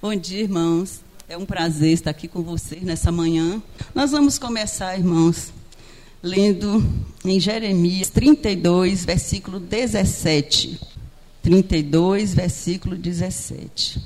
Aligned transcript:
Bom 0.00 0.14
dia, 0.14 0.42
irmãos. 0.42 1.00
É 1.26 1.38
um 1.38 1.46
prazer 1.46 1.94
estar 1.94 2.10
aqui 2.10 2.28
com 2.28 2.42
vocês 2.42 2.82
nessa 2.82 3.10
manhã. 3.10 3.62
Nós 3.94 4.10
vamos 4.10 4.38
começar, 4.38 4.94
irmãos, 4.96 5.50
lendo 6.22 6.84
em 7.24 7.40
Jeremias 7.40 8.10
32, 8.10 9.06
versículo 9.06 9.58
17. 9.58 10.78
32, 11.42 12.34
versículo 12.34 12.94
17. 12.94 13.98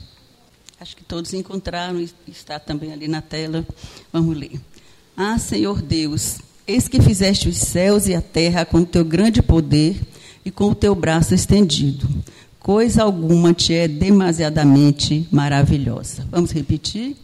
Acho 0.80 0.96
que 0.96 1.02
todos 1.02 1.34
encontraram, 1.34 2.00
está 2.28 2.60
também 2.60 2.92
ali 2.92 3.08
na 3.08 3.20
tela. 3.20 3.66
Vamos 4.12 4.36
ler. 4.36 4.60
Ah, 5.16 5.38
Senhor 5.38 5.82
Deus, 5.82 6.38
eis 6.68 6.86
que 6.86 7.02
fizeste 7.02 7.48
os 7.48 7.56
céus 7.56 8.06
e 8.06 8.14
a 8.14 8.22
terra 8.22 8.64
com 8.64 8.78
o 8.78 8.86
teu 8.86 9.04
grande 9.04 9.42
poder 9.42 10.00
e 10.44 10.52
com 10.52 10.70
o 10.70 10.74
teu 10.74 10.94
braço 10.94 11.34
estendido 11.34 12.08
coisa 12.60 13.02
alguma 13.02 13.52
te 13.52 13.74
é 13.74 13.88
demasiadamente 13.88 15.26
maravilhosa. 15.32 16.26
Vamos 16.30 16.52
repetir? 16.52 17.16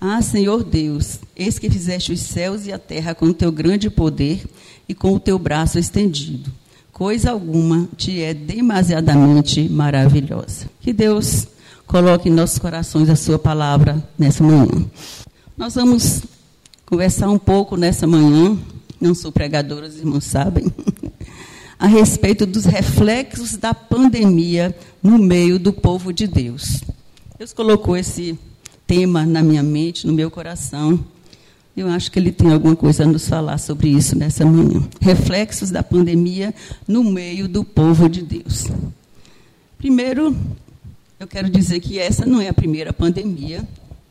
Ah, 0.00 0.22
Senhor 0.22 0.62
Deus, 0.62 1.18
eis 1.34 1.58
que 1.58 1.68
fizeste 1.68 2.12
os 2.12 2.20
céus 2.20 2.66
e 2.66 2.72
a 2.72 2.78
terra 2.78 3.14
com 3.14 3.26
o 3.26 3.34
teu 3.34 3.50
grande 3.50 3.90
poder 3.90 4.44
e 4.88 4.94
com 4.94 5.12
o 5.14 5.18
teu 5.18 5.38
braço 5.38 5.78
estendido. 5.78 6.52
Coisa 6.92 7.30
alguma 7.30 7.88
te 7.96 8.22
é 8.22 8.32
demasiadamente 8.32 9.68
maravilhosa. 9.68 10.66
Que 10.80 10.92
Deus 10.92 11.48
coloque 11.86 12.28
em 12.28 12.32
nossos 12.32 12.58
corações 12.58 13.08
a 13.08 13.16
sua 13.16 13.38
palavra 13.38 14.02
nessa 14.16 14.44
manhã. 14.44 14.86
Nós 15.56 15.74
vamos 15.74 16.22
conversar 16.86 17.28
um 17.28 17.38
pouco 17.38 17.76
nessa 17.76 18.06
manhã. 18.06 18.56
Não 19.00 19.14
sou 19.14 19.32
pregadora, 19.32 19.86
os 19.86 19.96
irmãos 19.96 20.24
sabem. 20.24 20.72
A 21.78 21.86
respeito 21.86 22.44
dos 22.44 22.64
reflexos 22.64 23.56
da 23.56 23.72
pandemia 23.72 24.74
no 25.02 25.18
meio 25.18 25.58
do 25.58 25.72
povo 25.72 26.12
de 26.12 26.26
Deus. 26.26 26.82
Deus 27.38 27.52
colocou 27.52 27.96
esse 27.96 28.38
tema 28.86 29.24
na 29.24 29.42
minha 29.42 29.62
mente, 29.62 30.06
no 30.06 30.12
meu 30.12 30.30
coração. 30.30 30.98
Eu 31.76 31.88
acho 31.88 32.10
que 32.10 32.18
ele 32.18 32.32
tem 32.32 32.52
alguma 32.52 32.74
coisa 32.74 33.04
a 33.04 33.06
nos 33.06 33.28
falar 33.28 33.58
sobre 33.58 33.88
isso 33.88 34.18
nessa 34.18 34.44
manhã. 34.44 34.82
Reflexos 35.00 35.70
da 35.70 35.82
pandemia 35.82 36.52
no 36.88 37.04
meio 37.04 37.46
do 37.46 37.62
povo 37.62 38.08
de 38.08 38.22
Deus. 38.22 38.66
Primeiro, 39.78 40.36
eu 41.20 41.28
quero 41.28 41.48
dizer 41.48 41.78
que 41.78 42.00
essa 42.00 42.26
não 42.26 42.40
é 42.40 42.48
a 42.48 42.52
primeira 42.52 42.92
pandemia 42.92 43.62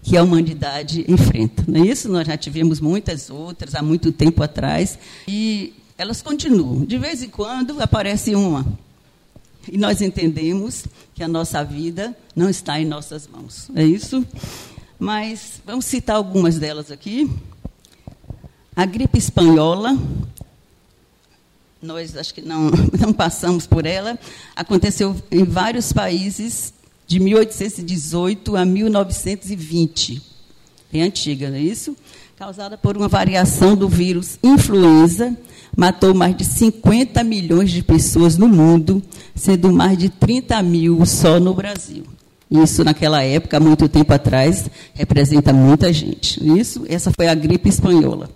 que 0.02 0.16
a 0.16 0.24
humanidade 0.24 1.04
enfrenta. 1.10 1.66
Não 1.68 1.84
é 1.84 1.88
isso? 1.88 2.08
Nós 2.08 2.26
já 2.26 2.38
tivemos 2.38 2.80
muitas 2.80 3.30
outras 3.30 3.76
há 3.76 3.82
muito 3.82 4.14
tempo 4.14 4.42
atrás. 4.42 4.98
E 5.28 5.74
elas 5.98 6.22
continuam. 6.22 6.86
De 6.86 6.98
vez 6.98 7.24
em 7.24 7.30
quando 7.30 7.82
aparece 7.82 8.36
uma. 8.36 8.66
E 9.70 9.78
nós 9.78 10.02
entendemos 10.02 10.86
que 11.14 11.24
a 11.24 11.28
nossa 11.28 11.64
vida 11.64 12.16
não 12.36 12.50
está 12.50 12.80
em 12.80 12.86
nossas 12.86 13.28
mãos. 13.28 13.70
É 13.76 13.84
isso? 13.84 14.26
Mas 15.00 15.62
vamos 15.66 15.86
citar 15.86 16.16
algumas 16.16 16.58
delas 16.58 16.92
aqui. 16.92 17.30
A 18.76 18.86
gripe 18.86 19.18
espanhola, 19.18 19.98
nós 21.82 22.16
acho 22.16 22.34
que 22.34 22.42
não, 22.42 22.70
não 22.98 23.12
passamos 23.12 23.66
por 23.66 23.86
ela, 23.86 24.18
aconteceu 24.56 25.16
em 25.32 25.44
vários 25.44 25.92
países 25.92 26.74
de 27.08 27.20
1818 27.20 28.56
a 28.56 28.64
1920. 28.64 30.22
Bem 30.92 31.02
antiga, 31.02 31.50
não 31.50 31.58
é 31.58 31.62
isso? 31.62 31.98
Causada 32.38 32.78
por 32.78 32.96
uma 32.96 33.08
variação 33.08 33.76
do 33.76 33.90
vírus 33.90 34.38
influenza 34.44 35.36
matou 35.78 36.14
mais 36.16 36.36
de 36.36 36.44
50 36.44 37.24
milhões 37.24 37.70
de 37.70 37.84
pessoas 37.84 38.36
no 38.36 38.48
mundo, 38.48 39.04
sendo 39.36 39.72
mais 39.72 39.96
de 39.96 40.10
30 40.10 40.60
mil 40.64 41.06
só 41.06 41.40
no 41.40 41.54
Brasil. 41.54 42.04
Isso, 42.50 42.84
naquela 42.84 43.22
época, 43.22 43.60
muito 43.60 43.88
tempo 43.88 44.12
atrás, 44.12 44.68
representa 44.96 45.54
muita 45.54 45.94
gente. 45.94 46.44
Isso, 46.58 46.84
essa 46.90 47.12
foi 47.16 47.28
a 47.28 47.36
gripe 47.36 47.70
espanhola. 47.70 48.28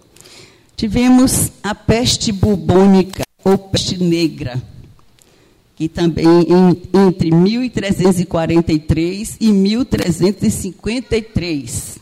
Tivemos 0.75 1.52
a 1.64 1.73
peste 1.73 2.31
bubônica, 2.31 3.23
ou 3.44 3.58
peste 3.58 3.97
negra, 3.97 4.62
que 5.75 5.88
também 5.88 6.28
em, 6.28 6.79
entre 7.08 7.31
1343 7.31 9.38
e 9.40 9.52
1353 9.52 12.00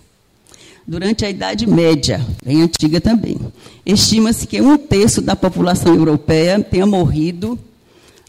durante 0.90 1.24
a 1.24 1.30
Idade 1.30 1.68
Média, 1.68 2.20
bem 2.44 2.64
antiga 2.64 3.00
também. 3.00 3.38
Estima-se 3.86 4.48
que 4.48 4.60
um 4.60 4.76
terço 4.76 5.22
da 5.22 5.36
população 5.36 5.94
europeia 5.94 6.60
tenha 6.64 6.88
morrido 6.88 7.60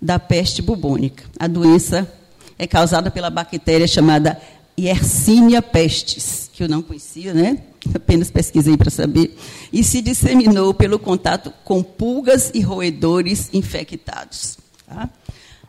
da 0.00 0.18
peste 0.18 0.60
bubônica. 0.60 1.24
A 1.38 1.46
doença 1.46 2.06
é 2.58 2.66
causada 2.66 3.10
pela 3.10 3.30
bactéria 3.30 3.88
chamada 3.88 4.38
Yersinia 4.78 5.62
pestis, 5.62 6.50
que 6.52 6.62
eu 6.62 6.68
não 6.68 6.82
conhecia, 6.82 7.32
né? 7.32 7.62
Apenas 7.94 8.30
pesquisei 8.30 8.76
para 8.76 8.90
saber. 8.90 9.34
E 9.72 9.82
se 9.82 10.02
disseminou 10.02 10.74
pelo 10.74 10.98
contato 10.98 11.50
com 11.64 11.82
pulgas 11.82 12.50
e 12.52 12.60
roedores 12.60 13.48
infectados. 13.54 14.58
Tá? 14.86 15.08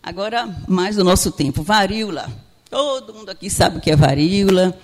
Agora, 0.04 0.58
mais 0.68 0.98
do 0.98 1.06
nosso 1.06 1.32
tempo. 1.32 1.64
Varíola. 1.64 2.30
Todo 2.70 3.14
mundo 3.14 3.30
aqui 3.30 3.50
sabe 3.50 3.78
o 3.78 3.82
que 3.82 3.92
é 3.92 3.96
varíola 3.96 4.78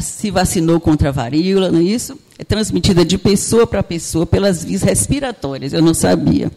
se 0.00 0.30
vacinou 0.30 0.80
contra 0.80 1.10
a 1.10 1.12
varíola, 1.12 1.70
não 1.70 1.80
é 1.80 1.82
isso? 1.82 2.18
É 2.38 2.44
transmitida 2.44 3.04
de 3.04 3.16
pessoa 3.16 3.66
para 3.66 3.82
pessoa 3.82 4.26
pelas 4.26 4.64
vias 4.64 4.82
respiratórias, 4.82 5.72
eu 5.72 5.82
não 5.82 5.94
sabia. 5.94 6.50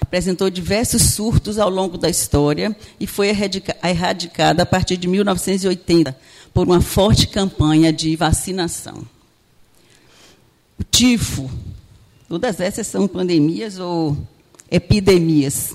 Apresentou 0.00 0.48
diversos 0.50 1.02
surtos 1.02 1.58
ao 1.58 1.70
longo 1.70 1.98
da 1.98 2.08
história 2.08 2.76
e 3.00 3.06
foi 3.06 3.28
erradicada 3.82 4.62
a 4.62 4.66
partir 4.66 4.96
de 4.96 5.08
1980 5.08 6.16
por 6.52 6.66
uma 6.66 6.80
forte 6.80 7.26
campanha 7.26 7.92
de 7.92 8.14
vacinação. 8.14 9.02
O 10.78 10.84
tifo, 10.84 11.50
todas 12.28 12.60
essas 12.60 12.86
são 12.86 13.08
pandemias 13.08 13.78
ou 13.78 14.16
epidemias. 14.70 15.74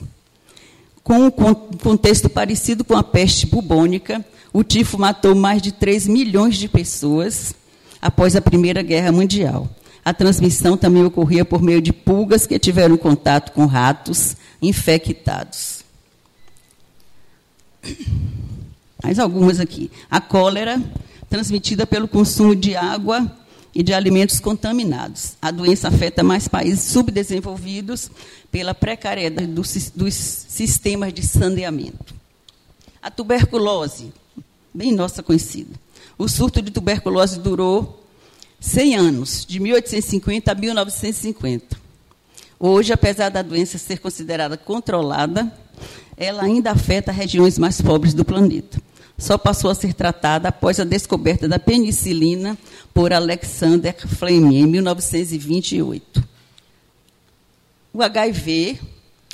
Com 1.10 1.26
um 1.26 1.32
contexto 1.32 2.30
parecido 2.30 2.84
com 2.84 2.96
a 2.96 3.02
peste 3.02 3.48
bubônica, 3.48 4.24
o 4.54 4.64
tifo 4.64 4.96
matou 4.96 5.34
mais 5.34 5.60
de 5.60 5.72
3 5.72 6.06
milhões 6.06 6.56
de 6.56 6.70
pessoas 6.70 7.56
após 8.00 8.36
a 8.36 8.42
Primeira 8.42 8.84
Guerra 8.84 9.12
Mundial. 9.12 9.68
A 10.06 10.14
transmissão 10.14 10.78
também 10.78 11.04
ocorria 11.04 11.44
por 11.44 11.64
meio 11.64 11.82
de 11.82 11.92
pulgas 11.92 12.46
que 12.46 12.60
tiveram 12.60 12.96
contato 12.96 13.54
com 13.54 13.66
ratos 13.66 14.38
infectados. 14.62 15.84
Mais 19.04 19.18
algumas 19.18 19.60
aqui. 19.60 19.90
A 20.12 20.22
cólera, 20.22 20.80
transmitida 21.28 21.88
pelo 21.88 22.08
consumo 22.08 22.56
de 22.56 22.76
água 22.76 23.36
e 23.74 23.84
de 23.84 23.94
alimentos 23.94 24.40
contaminados. 24.40 25.34
A 25.42 25.52
doença 25.52 25.88
afeta 25.88 26.24
mais 26.24 26.48
países 26.48 26.86
subdesenvolvidos 26.86 28.10
pela 28.52 28.74
precariedade 28.74 29.48
dos, 29.48 29.92
dos 29.96 30.14
sistemas 30.14 31.14
de 31.14 31.26
saneamento. 31.26 32.16
A 33.02 33.10
tuberculose, 33.10 34.12
bem 34.74 34.92
nossa 34.92 35.24
conhecida. 35.24 35.74
O 36.18 36.28
surto 36.28 36.62
de 36.62 36.72
tuberculose 36.72 37.40
durou 37.40 38.04
100 38.60 38.96
anos, 38.96 39.46
de 39.48 39.60
1850 39.60 40.52
a 40.52 40.56
1950. 40.56 41.78
Hoje, 42.60 42.92
apesar 42.92 43.30
da 43.30 43.42
doença 43.42 43.78
ser 43.78 44.00
considerada 44.00 44.58
controlada, 44.58 45.50
ela 46.18 46.44
ainda 46.44 46.72
afeta 46.72 47.10
regiões 47.10 47.58
mais 47.58 47.82
pobres 47.82 48.14
do 48.14 48.26
planeta. 48.26 48.82
Só 49.20 49.38
passou 49.38 49.70
a 49.70 49.76
ser 49.76 49.94
tratada 49.94 50.48
após 50.48 50.80
a 50.80 50.86
descoberta 50.86 51.46
da 51.46 51.60
penicilina 51.60 52.58
por 52.94 53.12
Alexander 53.12 53.94
Fleming, 54.08 54.62
em 54.62 54.66
1928. 54.66 56.24
O 57.94 58.02
HIV, 58.02 58.80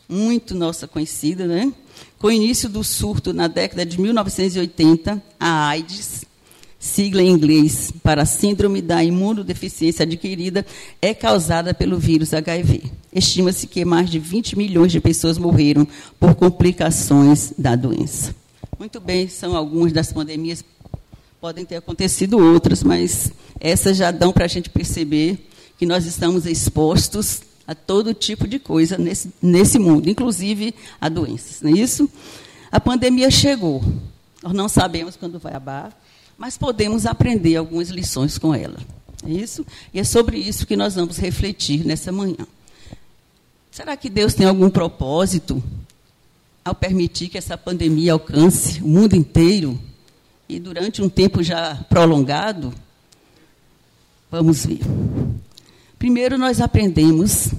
muito 0.10 0.56
nossa 0.56 0.88
conhecida, 0.88 1.46
né? 1.46 1.72
Com 2.18 2.28
o 2.28 2.32
início 2.32 2.68
do 2.68 2.84
surto 2.84 3.32
na 3.32 3.48
década 3.48 3.86
de 3.86 4.02
1980, 4.02 5.22
a 5.40 5.68
AIDS, 5.68 6.26
sigla 6.80 7.22
em 7.22 7.30
inglês 7.30 7.94
para 8.02 8.26
Síndrome 8.26 8.82
da 8.82 9.04
Imunodeficiência 9.04 10.02
Adquirida, 10.02 10.66
é 11.00 11.14
causada 11.14 11.76
pelo 11.76 12.00
vírus 12.00 12.34
HIV. 12.34 12.92
Estima-se 13.14 13.68
que 13.68 13.86
mais 13.86 14.10
de 14.10 14.18
20 14.18 14.58
milhões 14.58 14.92
de 14.92 15.00
pessoas 15.00 15.38
morreram 15.38 15.88
por 16.20 16.34
complicações 16.34 17.54
da 17.56 17.76
doença. 17.76 18.34
Muito 18.78 19.00
bem, 19.00 19.30
são 19.30 19.56
algumas 19.56 19.94
das 19.94 20.12
pandemias, 20.12 20.64
podem 21.40 21.64
ter 21.66 21.78
acontecido 21.78 22.38
outras, 22.38 22.84
mas 22.84 23.32
essas 23.60 23.96
já 23.96 24.12
dão 24.12 24.34
para 24.34 24.46
a 24.46 24.50
gente 24.50 24.70
perceber 24.70 25.50
que 25.78 25.86
nós 25.86 26.06
estamos 26.06 26.46
expostos 26.46 27.42
a 27.66 27.74
todo 27.74 28.14
tipo 28.14 28.48
de 28.48 28.60
coisa 28.60 28.98
nesse, 28.98 29.32
nesse 29.42 29.80
mundo, 29.80 30.10
inclusive 30.10 30.76
a 31.00 31.08
doenças. 31.08 31.62
Não 31.62 31.72
é 31.72 31.74
isso? 31.74 32.10
A 32.72 32.80
pandemia 32.80 33.32
chegou. 33.32 33.84
Nós 34.44 34.54
não 34.54 34.68
sabemos 34.68 35.16
quando 35.16 35.40
vai 35.40 35.54
acabar, 35.54 35.98
mas 36.38 36.58
podemos 36.58 37.06
aprender 37.06 37.56
algumas 37.56 37.90
lições 37.90 38.38
com 38.38 38.54
ela. 38.54 38.78
É 39.26 39.32
isso? 39.32 39.66
E 39.94 40.00
é 40.00 40.04
sobre 40.04 40.38
isso 40.38 40.68
que 40.68 40.76
nós 40.76 40.96
vamos 40.96 41.18
refletir 41.18 41.86
nessa 41.86 42.12
manhã. 42.12 42.46
Será 43.72 43.96
que 43.96 44.10
Deus 44.10 44.34
tem 44.34 44.46
algum 44.46 44.70
propósito 44.70 45.64
ao 46.66 46.74
permitir 46.74 47.30
que 47.30 47.38
essa 47.38 47.56
pandemia 47.56 48.14
alcance 48.14 48.82
o 48.82 48.88
mundo 48.88 49.16
inteiro 49.16 49.80
e 50.50 50.60
durante 50.60 51.00
um 51.00 51.08
tempo 51.08 51.44
já 51.44 51.76
prolongado, 51.88 52.74
vamos 54.32 54.66
ver. 54.66 54.80
Primeiro, 56.00 56.40
nós 56.40 56.60
aprendemos 56.60 57.52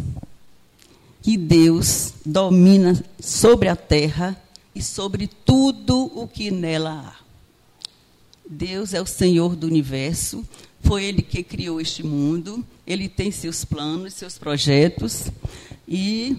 que 1.23 1.37
Deus 1.37 2.15
domina 2.25 3.01
sobre 3.21 3.69
a 3.69 3.77
terra 3.77 4.37
e 4.75 4.83
sobre 4.83 5.29
tudo 5.29 6.11
o 6.13 6.27
que 6.27 6.51
nela 6.51 7.15
há. 7.15 7.27
Deus 8.49 8.93
é 8.93 9.01
o 9.01 9.07
Senhor 9.07 9.55
do 9.55 9.69
universo, 9.69 10.45
foi 10.83 11.05
Ele 11.05 11.23
que 11.23 11.45
criou 11.45 11.81
este 11.81 12.05
mundo, 12.05 12.65
Ele 12.85 13.09
tem 13.09 13.31
seus 13.31 13.65
planos, 13.65 14.15
seus 14.15 14.37
projetos, 14.37 15.31
e 15.89 16.37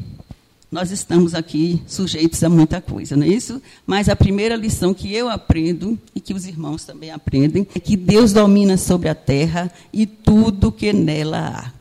nós 0.77 0.91
estamos 0.91 1.33
aqui 1.33 1.81
sujeitos 1.87 2.43
a 2.43 2.49
muita 2.49 2.79
coisa, 2.79 3.15
não 3.17 3.25
é 3.25 3.29
isso? 3.29 3.59
Mas 3.83 4.07
a 4.07 4.15
primeira 4.15 4.55
lição 4.55 4.93
que 4.93 5.11
eu 5.11 5.27
aprendo, 5.27 5.97
e 6.13 6.19
que 6.19 6.35
os 6.35 6.45
irmãos 6.45 6.85
também 6.85 7.09
aprendem, 7.09 7.67
é 7.73 7.79
que 7.79 7.97
Deus 7.97 8.31
domina 8.31 8.77
sobre 8.77 9.09
a 9.09 9.15
terra 9.15 9.71
e 9.91 10.05
tudo 10.05 10.71
que 10.71 10.93
nela 10.93 11.39
há. 11.39 11.73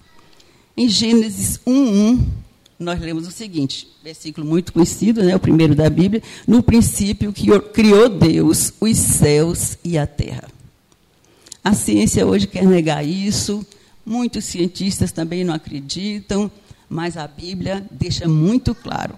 Em 0.75 0.88
Gênesis 0.88 1.60
1:1, 1.66 2.26
nós 2.78 2.98
lemos 2.98 3.28
o 3.28 3.31
seguinte, 3.31 3.87
versículo 4.02 4.46
muito 4.46 4.72
conhecido, 4.72 5.22
né, 5.22 5.37
o 5.37 5.40
primeiro 5.40 5.75
da 5.75 5.90
Bíblia, 5.90 6.22
no 6.48 6.62
princípio 6.62 7.34
que 7.34 7.48
criou 7.75 8.08
Deus 8.08 8.72
os 8.81 8.96
céus 8.96 9.76
e 9.84 9.98
a 9.98 10.06
terra. 10.06 10.48
A 11.62 11.75
ciência 11.75 12.26
hoje 12.26 12.46
quer 12.46 12.64
negar 12.64 13.04
isso, 13.06 13.62
muitos 14.06 14.46
cientistas 14.46 15.12
também 15.12 15.44
não 15.44 15.52
acreditam, 15.52 16.50
mas 16.88 17.17
a 17.17 17.27
Bíblia 17.27 17.85
deixa 17.91 18.29
muito 18.29 18.75
claro. 18.75 19.15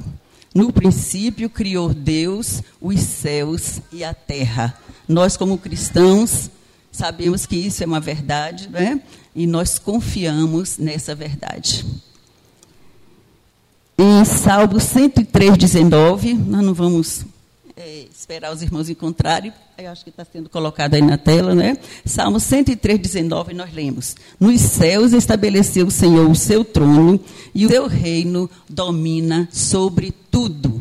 No 0.55 0.73
princípio 0.73 1.49
criou 1.51 1.93
Deus 1.93 2.63
os 2.81 3.01
céus 3.01 3.81
e 3.93 4.03
a 4.03 4.15
terra. 4.15 4.75
Nós, 5.07 5.37
como 5.37 5.59
cristãos, 5.59 6.51
sabemos 6.91 7.47
que 7.47 7.57
isso 7.57 7.83
é 7.83 7.87
uma 7.87 8.01
verdade, 8.01 8.69
né? 8.69 9.01
e 9.35 9.47
nós 9.47 9.79
confiamos 9.79 10.79
nessa 10.79 11.15
verdade. 11.15 11.87
Em 13.97 14.25
Salmo 14.25 14.81
103, 14.81 15.57
19, 15.57 16.35
nós 16.35 16.65
não 16.65 16.75
vamos 16.75 17.25
é, 17.79 18.07
esperar 18.13 18.53
os 18.53 18.61
irmãos 18.61 18.91
encontrarem, 18.91 19.53
eu 19.79 19.89
acho 19.89 20.03
que 20.03 20.11
está 20.11 20.25
sendo 20.25 20.49
colocado 20.49 20.95
aí 20.95 21.01
na 21.01 21.17
tela, 21.17 21.55
né? 21.55 21.79
Salmo 22.05 22.41
103, 22.41 22.99
19, 22.99 23.55
nós 23.55 23.73
lemos: 23.73 24.17
Nos 24.41 24.61
céus 24.61 25.13
estabeleceu 25.13 25.87
o 25.87 25.91
Senhor 25.91 26.29
o 26.29 26.35
seu 26.35 26.65
trono, 26.65 27.21
e 27.55 27.67
o 27.67 27.69
seu 27.69 27.87
reino 27.87 28.51
domina 28.69 29.49
sobre 29.53 30.13
tudo. 30.29 30.81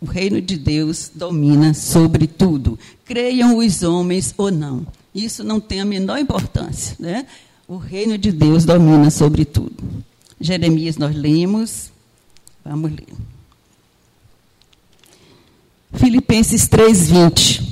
O 0.00 0.06
reino 0.06 0.40
de 0.40 0.58
Deus 0.58 1.12
domina 1.14 1.72
sobre 1.74 2.26
tudo. 2.26 2.76
Creiam 3.04 3.56
os 3.56 3.84
homens 3.84 4.34
ou 4.36 4.50
não. 4.50 4.84
Isso 5.14 5.44
não 5.44 5.60
tem 5.60 5.80
a 5.80 5.84
menor 5.84 6.18
importância. 6.18 6.96
Né? 6.98 7.24
O 7.68 7.76
reino 7.76 8.18
de 8.18 8.32
Deus 8.32 8.64
domina 8.64 9.10
sobre 9.10 9.44
tudo. 9.44 9.82
Jeremias 10.38 10.98
nós 10.98 11.14
lemos. 11.14 11.90
Vamos 12.64 12.90
ler. 12.90 13.33
Filipenses 15.94 16.66
3:20. 16.68 17.62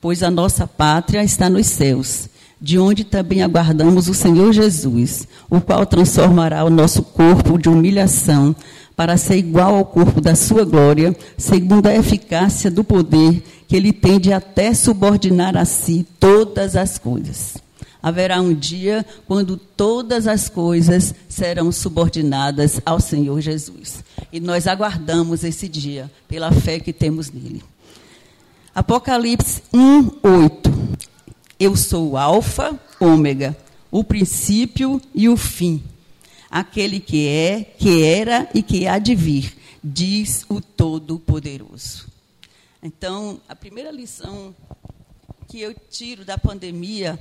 Pois 0.00 0.22
a 0.22 0.30
nossa 0.30 0.66
pátria 0.66 1.24
está 1.24 1.48
nos 1.48 1.66
céus, 1.66 2.28
de 2.60 2.78
onde 2.78 3.02
também 3.02 3.42
aguardamos 3.42 4.08
o 4.08 4.14
Senhor 4.14 4.52
Jesus, 4.52 5.26
o 5.50 5.60
qual 5.60 5.84
transformará 5.86 6.64
o 6.64 6.70
nosso 6.70 7.02
corpo 7.02 7.58
de 7.58 7.68
humilhação 7.68 8.54
para 8.94 9.16
ser 9.16 9.36
igual 9.36 9.76
ao 9.76 9.84
corpo 9.84 10.20
da 10.20 10.34
sua 10.34 10.64
glória, 10.64 11.14
segundo 11.36 11.86
a 11.86 11.94
eficácia 11.94 12.70
do 12.70 12.84
poder 12.84 13.42
que 13.66 13.76
ele 13.76 13.92
tem 13.92 14.18
de 14.18 14.32
até 14.32 14.72
subordinar 14.72 15.56
a 15.56 15.64
si 15.64 16.06
todas 16.20 16.76
as 16.76 16.98
coisas. 16.98 17.65
Haverá 18.02 18.40
um 18.40 18.54
dia 18.54 19.04
quando 19.26 19.56
todas 19.56 20.26
as 20.26 20.48
coisas 20.48 21.14
serão 21.28 21.72
subordinadas 21.72 22.80
ao 22.84 23.00
Senhor 23.00 23.40
Jesus. 23.40 24.04
E 24.32 24.38
nós 24.40 24.66
aguardamos 24.66 25.44
esse 25.44 25.68
dia 25.68 26.10
pela 26.28 26.52
fé 26.52 26.78
que 26.78 26.92
temos 26.92 27.30
nele. 27.30 27.62
Apocalipse 28.74 29.62
1, 29.72 30.10
8. 30.22 30.70
Eu 31.58 31.74
sou 31.74 32.10
o 32.10 32.16
Alfa, 32.18 32.78
Ômega, 33.00 33.56
o 33.90 34.04
princípio 34.04 35.00
e 35.14 35.28
o 35.28 35.36
fim. 35.36 35.82
Aquele 36.50 37.00
que 37.00 37.26
é, 37.26 37.64
que 37.78 38.02
era 38.02 38.48
e 38.54 38.62
que 38.62 38.86
há 38.86 38.98
de 38.98 39.14
vir, 39.14 39.56
diz 39.82 40.44
o 40.48 40.60
Todo-Poderoso. 40.60 42.06
Então, 42.82 43.40
a 43.48 43.56
primeira 43.56 43.90
lição 43.90 44.54
que 45.48 45.60
eu 45.60 45.74
tiro 45.90 46.24
da 46.24 46.36
pandemia 46.36 47.18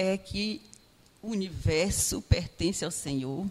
é 0.00 0.16
que 0.16 0.62
o 1.22 1.28
universo 1.28 2.22
pertence 2.22 2.82
ao 2.82 2.90
Senhor, 2.90 3.44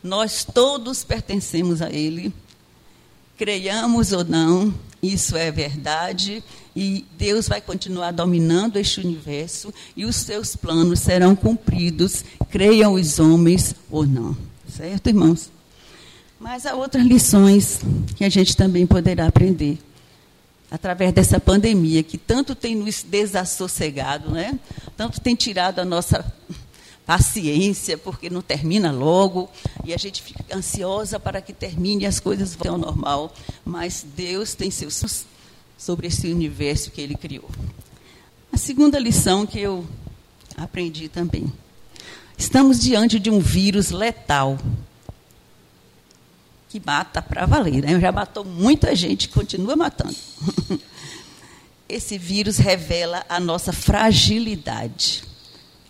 nós 0.00 0.44
todos 0.44 1.02
pertencemos 1.02 1.82
a 1.82 1.90
Ele, 1.90 2.32
creiamos 3.36 4.12
ou 4.12 4.24
não, 4.24 4.72
isso 5.02 5.36
é 5.36 5.50
verdade, 5.50 6.42
e 6.74 7.04
Deus 7.18 7.48
vai 7.48 7.60
continuar 7.60 8.12
dominando 8.12 8.76
este 8.76 9.00
universo 9.00 9.74
e 9.96 10.04
os 10.04 10.14
seus 10.14 10.54
planos 10.54 11.00
serão 11.00 11.34
cumpridos, 11.34 12.24
creiam 12.48 12.92
os 12.92 13.18
homens 13.18 13.74
ou 13.90 14.06
não. 14.06 14.36
Certo, 14.68 15.08
irmãos? 15.08 15.50
Mas 16.38 16.64
há 16.64 16.76
outras 16.76 17.04
lições 17.04 17.80
que 18.14 18.24
a 18.24 18.28
gente 18.28 18.56
também 18.56 18.86
poderá 18.86 19.26
aprender 19.26 19.78
através 20.70 21.12
dessa 21.12 21.40
pandemia 21.40 22.02
que 22.02 22.18
tanto 22.18 22.54
tem 22.54 22.74
nos 22.74 23.02
desassossegado, 23.02 24.30
né? 24.30 24.58
tanto 24.96 25.20
tem 25.20 25.34
tirado 25.34 25.78
a 25.78 25.84
nossa 25.84 26.24
paciência, 27.06 27.96
porque 27.96 28.28
não 28.28 28.42
termina 28.42 28.92
logo, 28.92 29.48
e 29.82 29.94
a 29.94 29.96
gente 29.96 30.20
fica 30.22 30.44
ansiosa 30.54 31.18
para 31.18 31.40
que 31.40 31.54
termine 31.54 32.04
e 32.04 32.06
as 32.06 32.20
coisas 32.20 32.54
voltem 32.54 32.72
ao 32.72 32.78
normal. 32.78 33.34
Mas 33.64 34.04
Deus 34.14 34.54
tem 34.54 34.70
seus 34.70 35.24
sobre 35.78 36.08
esse 36.08 36.30
universo 36.30 36.90
que 36.90 37.00
Ele 37.00 37.14
criou. 37.14 37.48
A 38.52 38.58
segunda 38.58 38.98
lição 38.98 39.46
que 39.46 39.58
eu 39.58 39.86
aprendi 40.54 41.08
também. 41.08 41.50
Estamos 42.36 42.78
diante 42.78 43.18
de 43.18 43.30
um 43.30 43.40
vírus 43.40 43.90
letal 43.90 44.58
que 46.68 46.80
mata 46.84 47.22
para 47.22 47.46
valer. 47.46 47.82
Né? 47.82 47.98
Já 47.98 48.12
matou 48.12 48.44
muita 48.44 48.94
gente, 48.94 49.28
continua 49.28 49.74
matando. 49.74 50.16
Esse 51.88 52.18
vírus 52.18 52.58
revela 52.58 53.24
a 53.28 53.40
nossa 53.40 53.72
fragilidade, 53.72 55.22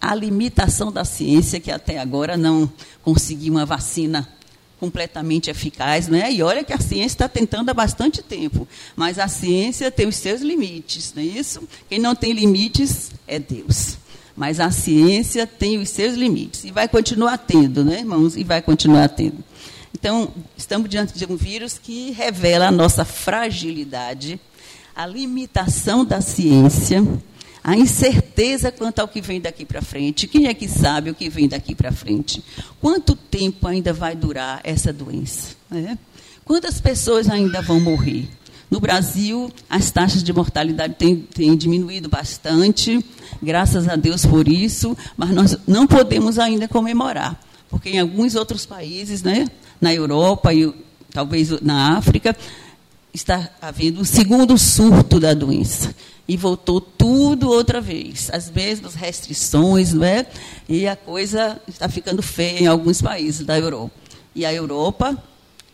a 0.00 0.14
limitação 0.14 0.92
da 0.92 1.04
ciência, 1.04 1.58
que 1.58 1.72
até 1.72 1.98
agora 1.98 2.36
não 2.36 2.70
conseguiu 3.02 3.54
uma 3.54 3.66
vacina 3.66 4.28
completamente 4.78 5.50
eficaz, 5.50 6.06
né? 6.06 6.32
E 6.32 6.40
olha 6.40 6.62
que 6.62 6.72
a 6.72 6.78
ciência 6.78 7.06
está 7.06 7.28
tentando 7.28 7.68
há 7.68 7.74
bastante 7.74 8.22
tempo, 8.22 8.66
mas 8.94 9.18
a 9.18 9.26
ciência 9.26 9.90
tem 9.90 10.06
os 10.06 10.14
seus 10.14 10.40
limites, 10.40 11.12
não 11.16 11.22
é 11.22 11.26
isso? 11.26 11.68
Quem 11.88 11.98
não 11.98 12.14
tem 12.14 12.32
limites 12.32 13.10
é 13.26 13.40
Deus. 13.40 13.98
Mas 14.36 14.60
a 14.60 14.70
ciência 14.70 15.48
tem 15.48 15.78
os 15.78 15.88
seus 15.88 16.14
limites 16.14 16.62
e 16.62 16.70
vai 16.70 16.86
continuar 16.86 17.38
tendo, 17.38 17.84
né, 17.84 17.98
irmãos? 17.98 18.36
E 18.36 18.44
vai 18.44 18.62
continuar 18.62 19.08
tendo. 19.08 19.42
Então, 19.98 20.32
estamos 20.56 20.88
diante 20.88 21.18
de 21.18 21.26
um 21.26 21.36
vírus 21.36 21.76
que 21.76 22.12
revela 22.12 22.68
a 22.68 22.70
nossa 22.70 23.04
fragilidade, 23.04 24.40
a 24.94 25.04
limitação 25.04 26.04
da 26.04 26.20
ciência, 26.20 27.04
a 27.64 27.76
incerteza 27.76 28.70
quanto 28.70 29.00
ao 29.00 29.08
que 29.08 29.20
vem 29.20 29.40
daqui 29.40 29.64
para 29.64 29.82
frente. 29.82 30.28
Quem 30.28 30.46
é 30.46 30.54
que 30.54 30.68
sabe 30.68 31.10
o 31.10 31.14
que 31.16 31.28
vem 31.28 31.48
daqui 31.48 31.74
para 31.74 31.90
frente? 31.90 32.42
Quanto 32.80 33.16
tempo 33.16 33.66
ainda 33.66 33.92
vai 33.92 34.14
durar 34.14 34.60
essa 34.62 34.92
doença? 34.92 35.56
Né? 35.68 35.98
Quantas 36.44 36.80
pessoas 36.80 37.28
ainda 37.28 37.60
vão 37.60 37.80
morrer? 37.80 38.28
No 38.70 38.78
Brasil, 38.78 39.50
as 39.68 39.90
taxas 39.90 40.22
de 40.22 40.32
mortalidade 40.32 40.94
têm, 40.94 41.16
têm, 41.16 41.56
diminuído 41.56 42.08
bastante, 42.08 43.04
graças 43.42 43.88
a 43.88 43.96
Deus 43.96 44.24
por 44.24 44.46
isso, 44.46 44.96
mas 45.16 45.30
nós 45.30 45.56
não 45.66 45.88
podemos 45.88 46.38
ainda 46.38 46.68
comemorar, 46.68 47.40
porque 47.68 47.88
em 47.90 47.98
alguns 47.98 48.34
outros 48.34 48.64
países, 48.64 49.22
né, 49.22 49.46
na 49.80 49.94
Europa 49.94 50.52
e 50.52 50.72
talvez 51.12 51.60
na 51.60 51.96
África, 51.96 52.36
está 53.12 53.50
havendo 53.60 54.00
um 54.00 54.04
segundo 54.04 54.56
surto 54.58 55.18
da 55.18 55.34
doença. 55.34 55.94
E 56.26 56.36
voltou 56.36 56.80
tudo 56.80 57.48
outra 57.48 57.80
vez, 57.80 58.28
as 58.32 58.50
mesmas 58.50 58.94
restrições, 58.94 59.94
não 59.94 60.04
é? 60.04 60.26
E 60.68 60.86
a 60.86 60.94
coisa 60.94 61.60
está 61.66 61.88
ficando 61.88 62.22
feia 62.22 62.60
em 62.60 62.66
alguns 62.66 63.00
países 63.00 63.46
da 63.46 63.58
Europa. 63.58 63.94
E 64.34 64.44
a 64.44 64.52
Europa 64.52 65.16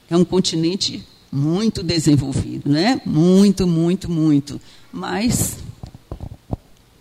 é 0.08 0.16
um 0.16 0.24
continente 0.24 1.04
muito 1.30 1.82
desenvolvido, 1.82 2.70
né? 2.70 3.00
Muito, 3.04 3.66
muito, 3.66 4.08
muito. 4.08 4.60
Mas 4.92 5.56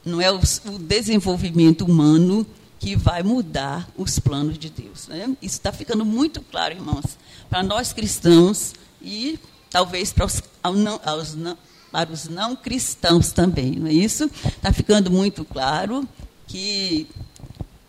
não 0.04 0.20
é 0.20 0.32
o, 0.32 0.40
o 0.66 0.80
desenvolvimento 0.80 1.86
humano 1.86 2.46
que 2.84 2.98
vai 2.98 3.24
mudar 3.24 3.90
os 3.96 4.20
planos 4.20 4.58
de 4.58 4.70
Deus. 4.70 5.08
Né? 5.08 5.38
Isso 5.42 5.56
está 5.56 5.72
ficando 5.72 6.04
muito 6.04 6.42
claro, 6.42 6.74
irmãos, 6.74 7.18
para 7.50 7.63
nós 7.63 7.94
cristãos 7.94 8.74
e 9.02 9.40
talvez 9.70 10.12
para 10.12 10.25
os, 10.25 10.44
não, 10.75 11.00
aos, 11.06 11.34
não, 11.34 11.58
para 11.90 12.12
os 12.12 12.28
não 12.28 12.58
cristãos 12.58 13.32
também, 13.32 13.72
não 13.72 13.88
é 13.88 13.94
isso? 13.94 14.25
Está 14.25 14.74
ficando 14.74 15.10
muito 15.10 15.46
claro 15.46 16.06
que 16.46 17.08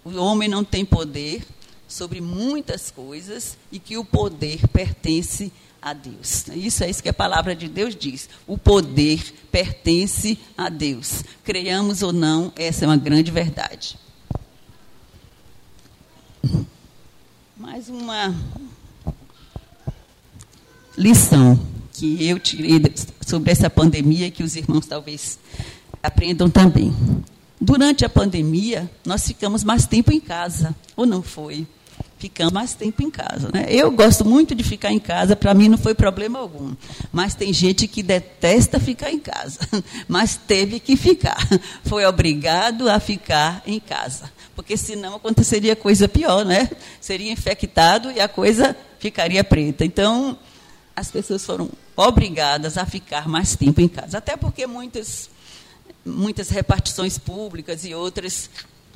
o 0.05 0.15
homem 0.15 0.49
não 0.49 0.63
tem 0.63 0.85
poder 0.85 1.45
sobre 1.89 2.21
muitas 2.21 2.93
coisas 2.93 3.59
e 3.73 3.81
que 3.81 3.99
o 3.99 4.05
poder 4.05 4.69
pertence 4.69 5.53
a 5.83 5.93
Deus. 5.93 6.47
Isso 6.55 6.85
é 6.85 6.89
isso 6.89 7.03
que 7.03 7.09
a 7.09 7.13
palavra 7.13 7.57
de 7.57 7.69
Deus 7.69 7.97
diz. 7.97 8.29
O 8.47 8.57
poder 8.57 9.21
pertence 9.51 10.39
a 10.57 10.69
Deus. 10.69 11.25
Creiamos 11.43 12.01
ou 12.01 12.13
não, 12.13 12.53
essa 12.55 12.85
é 12.85 12.89
uma 12.89 12.97
grande 12.97 13.33
verdade. 13.33 14.04
Mais 17.75 17.89
uma 17.89 18.33
lição 20.97 21.59
que 21.93 22.25
eu 22.25 22.39
tirei 22.39 22.81
sobre 23.27 23.51
essa 23.51 23.69
pandemia 23.69 24.31
que 24.31 24.45
os 24.45 24.55
irmãos 24.55 24.87
talvez 24.87 25.41
aprendam 26.01 26.49
também. 26.49 26.95
Durante 27.61 28.05
a 28.05 28.09
pandemia, 28.09 28.89
nós 29.05 29.27
ficamos 29.27 29.65
mais 29.65 29.89
tempo 29.89 30.13
em 30.13 30.21
casa, 30.21 30.73
ou 30.95 31.05
não 31.05 31.21
foi? 31.21 31.67
Ficamos 32.25 32.55
mais 32.55 32.73
tempo 32.73 33.03
em 33.03 33.11
casa. 33.11 33.51
Né? 33.53 33.67
Eu 33.69 33.91
gosto 33.91 34.25
muito 34.25 34.55
de 34.55 34.65
ficar 34.65 34.91
em 34.91 34.99
casa, 34.99 35.37
para 35.37 35.53
mim 35.53 35.69
não 35.69 35.77
foi 35.77 35.95
problema 35.95 36.39
algum. 36.39 36.75
Mas 37.13 37.35
tem 37.35 37.53
gente 37.53 37.87
que 37.87 38.03
detesta 38.03 38.81
ficar 38.81 39.11
em 39.11 39.19
casa, 39.19 39.61
mas 40.09 40.35
teve 40.35 40.81
que 40.81 40.97
ficar. 40.97 41.37
Foi 41.85 42.07
obrigado 42.07 42.89
a 42.89 42.99
ficar 42.99 43.63
em 43.67 43.79
casa. 43.79 44.33
Porque 44.57 44.75
senão 44.77 45.17
aconteceria 45.17 45.77
coisa 45.77 46.09
pior, 46.09 46.45
né? 46.47 46.71
Seria 46.99 47.31
infectado 47.31 48.11
e 48.11 48.21
a 48.21 48.29
coisa 48.29 48.75
ficaria 48.99 49.45
preta. 49.45 49.85
Então, 49.85 50.39
as 50.97 51.11
pessoas 51.11 51.45
foram 51.45 51.69
obrigadas 51.95 52.79
a 52.79 52.87
ficar 52.87 53.29
mais 53.29 53.55
tempo 53.55 53.81
em 53.83 53.89
casa. 53.89 54.19
Até 54.19 54.37
porque 54.37 54.67
muitas, 54.67 55.29
muitas 56.07 56.49
repartições 56.49 57.19
públicas 57.19 57.85
e 57.85 57.93
outras 57.93 58.49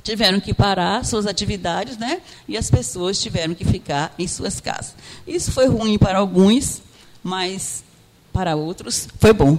tiveram 0.03 0.41
que 0.41 0.55
parar 0.55 1.05
suas 1.05 1.27
atividades, 1.27 1.97
né? 1.97 2.21
E 2.47 2.57
as 2.57 2.71
pessoas 2.71 3.21
tiveram 3.21 3.55
que 3.55 3.65
ficar 3.65 4.15
em 4.19 4.27
suas 4.27 4.61
casas. 4.61 4.95
Isso 5.27 5.53
foi 5.53 5.67
ruim 5.67 5.99
para 5.99 6.19
alguns, 6.19 6.83
mas 7.23 7.85
para 8.33 8.57
outros 8.57 9.09
foi 9.19 9.33
bom. 9.33 9.59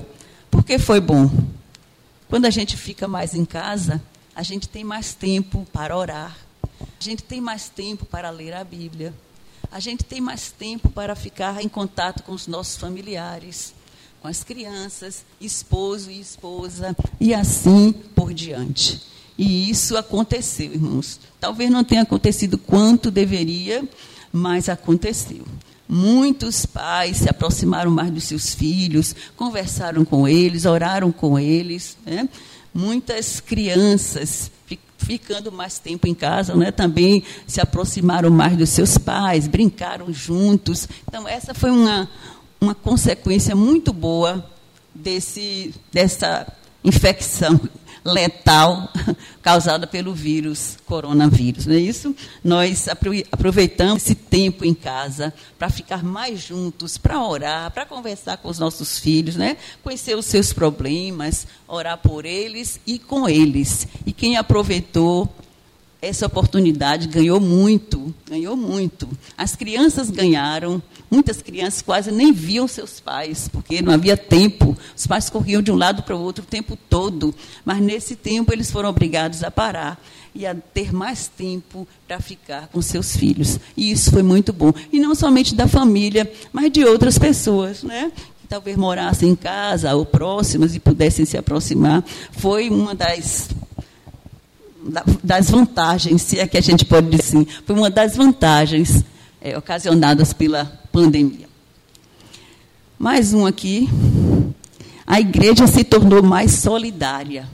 Por 0.50 0.64
que 0.64 0.80
foi 0.80 1.00
bom? 1.00 1.30
Quando 2.28 2.46
a 2.46 2.50
gente 2.50 2.78
fica 2.78 3.08
mais 3.08 3.34
em 3.34 3.46
casa, 3.46 4.02
a 4.36 4.44
gente 4.44 4.70
tem 4.70 4.84
mais 4.84 5.14
tempo 5.14 5.68
para 5.72 5.98
orar. 5.98 6.38
A 6.82 7.04
gente 7.04 7.24
tem 7.24 7.42
mais 7.42 7.70
tempo 7.70 8.06
para 8.06 8.30
ler 8.30 8.54
a 8.54 8.64
Bíblia. 8.64 9.14
A 9.72 9.80
gente 9.80 10.04
tem 10.04 10.20
mais 10.22 10.52
tempo 10.52 10.90
para 10.90 11.16
ficar 11.16 11.64
em 11.64 11.68
contato 11.68 12.24
com 12.24 12.32
os 12.32 12.48
nossos 12.48 12.78
familiares, 12.78 13.74
com 14.22 14.28
as 14.28 14.44
crianças, 14.44 15.24
esposo 15.40 16.10
e 16.10 16.20
esposa, 16.20 16.96
e 17.20 17.34
assim 17.34 17.92
por 17.92 18.34
diante. 18.34 19.02
E 19.40 19.70
isso 19.70 19.96
aconteceu, 19.96 20.74
irmãos. 20.74 21.18
Talvez 21.40 21.72
não 21.72 21.82
tenha 21.82 22.02
acontecido 22.02 22.58
quanto 22.58 23.10
deveria, 23.10 23.88
mas 24.34 24.68
aconteceu. 24.68 25.46
Muitos 25.88 26.66
pais 26.66 27.20
se 27.20 27.30
aproximaram 27.30 27.90
mais 27.90 28.12
dos 28.12 28.26
seus 28.26 28.54
filhos, 28.54 29.16
conversaram 29.38 30.04
com 30.04 30.28
eles, 30.28 30.66
oraram 30.66 31.10
com 31.10 31.40
eles. 31.40 31.96
Né? 32.06 32.28
Muitas 32.74 33.40
crianças 33.40 34.52
ficando 34.98 35.54
mais 35.54 35.80
tempo 35.80 36.06
em 36.06 36.14
casa, 36.14 36.54
né, 36.54 36.72
também 36.72 37.24
se 37.48 37.62
aproximaram 37.62 38.30
mais 38.30 38.58
dos 38.58 38.70
seus 38.70 38.98
pais, 38.98 39.48
brincaram 39.48 40.12
juntos. 40.12 40.90
Então, 41.08 41.26
essa 41.26 41.54
foi 41.54 41.72
uma, 41.72 42.10
uma 42.60 42.76
consequência 42.76 43.56
muito 43.56 43.94
boa 43.94 44.46
desse, 44.94 45.74
dessa 45.94 46.46
infecção 46.84 47.60
letal 48.04 48.92
causada 49.42 49.86
pelo 49.86 50.14
vírus, 50.14 50.78
coronavírus. 50.86 51.66
Não 51.66 51.76
é 51.76 51.80
isso? 51.80 52.16
Nós 52.44 52.88
aproveitamos 53.32 54.04
esse 54.04 54.16
tempo 54.16 54.66
em 54.66 54.74
casa 54.74 55.34
para 55.58 55.70
ficar 55.70 56.04
mais 56.04 56.40
juntos, 56.40 56.98
para 56.98 57.24
orar, 57.24 57.72
para 57.72 57.86
conversar 57.86 58.38
com 58.38 58.50
os 58.50 58.60
nossos 58.60 58.98
filhos, 58.98 59.36
né? 59.36 59.58
conhecer 59.84 60.16
os 60.16 60.26
seus 60.26 60.54
problemas, 60.54 61.48
orar 61.68 61.98
por 61.98 62.26
eles 62.26 62.80
e 62.86 62.98
com 63.00 63.28
eles. 63.28 63.88
E 64.06 64.14
quem 64.14 64.38
aproveitou 64.38 65.30
essa 66.02 66.26
oportunidade 66.26 67.08
ganhou 67.08 67.40
muito, 67.40 68.14
ganhou 68.28 68.56
muito. 68.56 69.08
As 69.38 69.56
crianças 69.56 70.10
ganharam, 70.10 70.82
muitas 71.12 71.42
crianças 71.42 71.82
quase 71.82 72.12
nem 72.12 72.32
viam 72.32 72.68
seus 72.68 73.00
pais, 73.00 73.50
porque 73.50 73.82
não 73.82 73.94
havia 73.94 74.16
tempo. 74.16 74.78
Os 74.96 75.06
pais 75.06 75.30
corriam 75.30 75.62
de 75.62 75.72
um 75.72 75.76
lado 75.76 76.04
para 76.04 76.16
o 76.16 76.22
outro 76.22 76.44
o 76.44 76.48
tempo 76.48 76.78
todo, 76.90 77.36
mas 77.66 77.82
nesse 77.82 78.16
tempo 78.16 78.54
eles 78.54 78.72
foram 78.72 78.90
obrigados 78.90 79.44
a 79.44 79.52
parar 79.52 80.02
e 80.34 80.46
a 80.46 80.56
ter 80.56 80.94
mais 80.94 81.28
tempo 81.28 81.88
para 82.08 82.22
ficar 82.22 82.68
com 82.68 82.82
seus 82.82 83.18
filhos. 83.18 83.60
E 83.76 83.92
isso 83.92 84.10
foi 84.12 84.24
muito 84.24 84.54
bom. 84.54 84.72
E 84.94 85.00
não 85.00 85.14
somente 85.14 85.54
da 85.54 85.68
família, 85.68 86.32
mas 86.54 86.72
de 86.72 86.86
outras 86.86 87.18
pessoas, 87.18 87.84
né? 87.84 88.12
Que 88.42 88.48
talvez 88.48 88.78
morassem 88.78 89.32
em 89.32 89.36
casa 89.36 89.94
ou 89.96 90.06
próximas 90.06 90.76
e 90.76 90.80
pudessem 90.80 91.26
se 91.26 91.38
aproximar. 91.38 92.06
Foi 92.32 92.70
uma 92.70 92.96
das 92.96 93.50
das 95.24 95.50
vantagens, 95.50 96.22
se 96.22 96.40
é 96.40 96.48
que 96.48 96.58
a 96.58 96.62
gente 96.62 96.86
pode 96.86 97.10
dizer 97.10 97.24
assim, 97.24 97.48
foi 97.66 97.76
uma 97.76 97.90
das 97.90 98.16
vantagens 98.16 99.04
é, 99.42 99.58
ocasionadas 99.58 100.34
pela 100.34 100.66
pandemia. 100.92 101.48
Mais 102.98 103.34
um 103.34 103.46
aqui. 103.46 103.90
A 105.06 105.20
igreja 105.20 105.68
se 105.68 105.84
tornou 105.84 106.22
mais 106.22 106.52
solidária. 106.52 107.48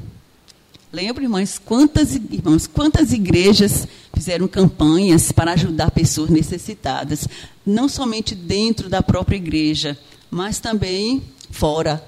Lembra, 0.92 1.24
irmãs, 1.24 1.60
quantas, 1.64 2.16
irmãos, 2.16 2.68
quantas 2.68 3.12
igrejas 3.12 3.88
fizeram 4.14 4.48
campanhas 4.48 5.32
para 5.32 5.54
ajudar 5.54 5.92
pessoas 5.92 6.30
necessitadas, 6.30 7.28
não 7.66 7.90
somente 7.90 8.34
dentro 8.34 8.88
da 8.90 9.04
própria 9.04 9.36
igreja, 9.36 9.98
mas 10.32 10.60
também 10.60 11.22
fora 11.52 12.02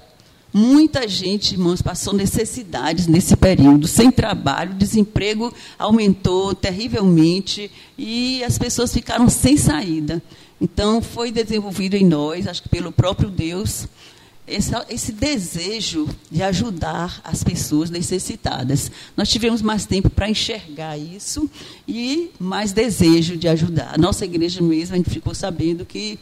Muita 0.52 1.06
gente, 1.06 1.52
irmãos, 1.52 1.82
passou 1.82 2.14
necessidades 2.14 3.06
nesse 3.06 3.36
período, 3.36 3.86
sem 3.86 4.10
trabalho, 4.10 4.74
desemprego 4.74 5.52
aumentou 5.78 6.54
terrivelmente 6.54 7.70
e 7.98 8.42
as 8.42 8.58
pessoas 8.58 8.92
ficaram 8.92 9.28
sem 9.28 9.58
saída. 9.58 10.22
Então, 10.58 11.02
foi 11.02 11.30
desenvolvido 11.30 11.94
em 11.94 12.04
nós, 12.04 12.46
acho 12.46 12.62
que 12.62 12.68
pelo 12.68 12.90
próprio 12.90 13.28
Deus, 13.28 13.86
esse, 14.46 14.72
esse, 14.88 15.12
desejo 15.12 16.08
de 16.30 16.42
ajudar 16.42 17.20
as 17.22 17.44
pessoas 17.44 17.90
necessitadas. 17.90 18.90
Nós 19.14 19.28
tivemos 19.28 19.60
mais 19.60 19.84
tempo 19.84 20.08
para 20.08 20.30
enxergar 20.30 20.96
isso 20.96 21.48
e 21.86 22.30
mais 22.40 22.72
desejo 22.72 23.36
de 23.36 23.46
ajudar. 23.46 23.94
A 23.94 23.98
nossa 23.98 24.24
igreja 24.24 24.62
mesmo, 24.62 24.94
a 24.94 24.96
gente 24.96 25.10
ficou 25.10 25.34
sabendo 25.34 25.84
que, 25.84 26.18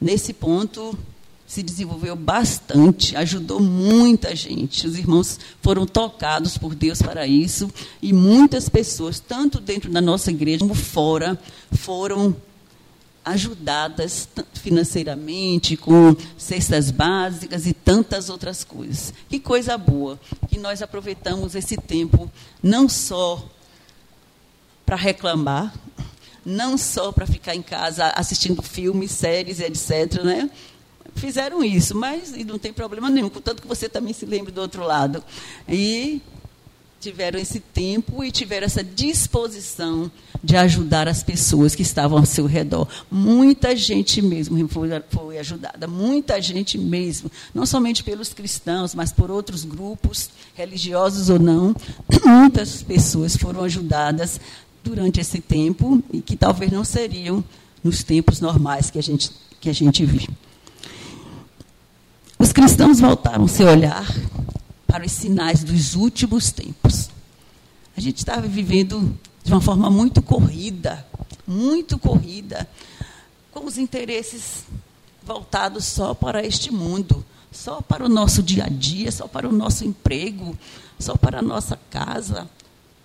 nesse 0.00 0.32
ponto, 0.32 0.98
se 1.48 1.62
desenvolveu 1.62 2.14
bastante, 2.14 3.16
ajudou 3.16 3.58
muita 3.58 4.36
gente. 4.36 4.86
Os 4.86 4.98
irmãos 4.98 5.40
foram 5.62 5.86
tocados 5.86 6.58
por 6.58 6.74
Deus 6.74 7.00
para 7.00 7.26
isso 7.26 7.72
e 8.02 8.12
muitas 8.12 8.68
pessoas, 8.68 9.18
tanto 9.18 9.58
dentro 9.58 9.90
da 9.90 10.02
nossa 10.02 10.30
igreja 10.30 10.58
como 10.58 10.74
fora, 10.74 11.40
foram 11.72 12.36
ajudadas 13.24 14.28
financeiramente, 14.52 15.74
com 15.74 16.14
cestas 16.36 16.90
básicas 16.90 17.66
e 17.66 17.72
tantas 17.72 18.28
outras 18.28 18.62
coisas. 18.62 19.14
Que 19.30 19.40
coisa 19.40 19.78
boa 19.78 20.20
que 20.50 20.58
nós 20.58 20.82
aproveitamos 20.82 21.54
esse 21.54 21.78
tempo 21.78 22.30
não 22.62 22.90
só 22.90 23.42
para 24.84 24.96
reclamar, 24.96 25.72
não 26.44 26.76
só 26.76 27.10
para 27.10 27.26
ficar 27.26 27.54
em 27.54 27.62
casa 27.62 28.08
assistindo 28.14 28.62
filmes, 28.62 29.12
séries, 29.12 29.60
etc., 29.60 30.22
né? 30.22 30.50
Fizeram 31.14 31.62
isso, 31.64 31.96
mas 31.96 32.34
e 32.36 32.44
não 32.44 32.58
tem 32.58 32.72
problema 32.72 33.10
nenhum, 33.10 33.28
contanto 33.28 33.62
que 33.62 33.68
você 33.68 33.88
também 33.88 34.12
se 34.12 34.26
lembre 34.26 34.52
do 34.52 34.60
outro 34.60 34.84
lado. 34.84 35.22
E 35.68 36.22
tiveram 37.00 37.38
esse 37.38 37.60
tempo 37.60 38.24
e 38.24 38.30
tiveram 38.30 38.66
essa 38.66 38.82
disposição 38.82 40.10
de 40.42 40.56
ajudar 40.56 41.08
as 41.08 41.22
pessoas 41.22 41.74
que 41.74 41.82
estavam 41.82 42.18
ao 42.18 42.26
seu 42.26 42.46
redor. 42.46 42.88
Muita 43.10 43.74
gente 43.76 44.20
mesmo 44.20 44.68
foi, 44.68 44.88
foi 45.10 45.38
ajudada, 45.38 45.86
muita 45.86 46.40
gente 46.40 46.76
mesmo, 46.76 47.30
não 47.54 47.66
somente 47.66 48.02
pelos 48.02 48.32
cristãos, 48.32 48.94
mas 48.94 49.12
por 49.12 49.30
outros 49.30 49.64
grupos, 49.64 50.30
religiosos 50.54 51.28
ou 51.30 51.38
não, 51.38 51.74
muitas 52.24 52.82
pessoas 52.82 53.36
foram 53.36 53.62
ajudadas 53.62 54.40
durante 54.82 55.20
esse 55.20 55.40
tempo 55.40 56.02
e 56.12 56.20
que 56.20 56.36
talvez 56.36 56.70
não 56.70 56.84
seriam 56.84 57.44
nos 57.82 58.02
tempos 58.02 58.40
normais 58.40 58.90
que 58.90 58.98
a 58.98 59.02
gente, 59.02 59.30
que 59.60 59.68
a 59.68 59.72
gente 59.72 60.04
vive. 60.04 60.28
Os 62.38 62.52
cristãos 62.52 63.00
voltaram 63.00 63.48
seu 63.48 63.66
olhar 63.66 64.06
para 64.86 65.04
os 65.04 65.12
sinais 65.12 65.64
dos 65.64 65.94
últimos 65.94 66.52
tempos. 66.52 67.10
A 67.96 68.00
gente 68.00 68.18
estava 68.18 68.46
vivendo 68.46 69.18
de 69.42 69.52
uma 69.52 69.60
forma 69.60 69.90
muito 69.90 70.22
corrida, 70.22 71.04
muito 71.46 71.98
corrida, 71.98 72.68
com 73.50 73.64
os 73.64 73.76
interesses 73.76 74.64
voltados 75.22 75.84
só 75.84 76.14
para 76.14 76.44
este 76.46 76.72
mundo. 76.72 77.24
só 77.50 77.80
para 77.80 78.04
o 78.04 78.08
nosso 78.08 78.42
dia 78.42 78.64
a 78.64 78.68
dia, 78.68 79.10
só 79.10 79.26
para 79.26 79.48
o 79.48 79.52
nosso 79.52 79.84
emprego, 79.84 80.56
só 80.98 81.16
para 81.16 81.38
a 81.38 81.42
nossa 81.42 81.78
casa. 81.90 82.48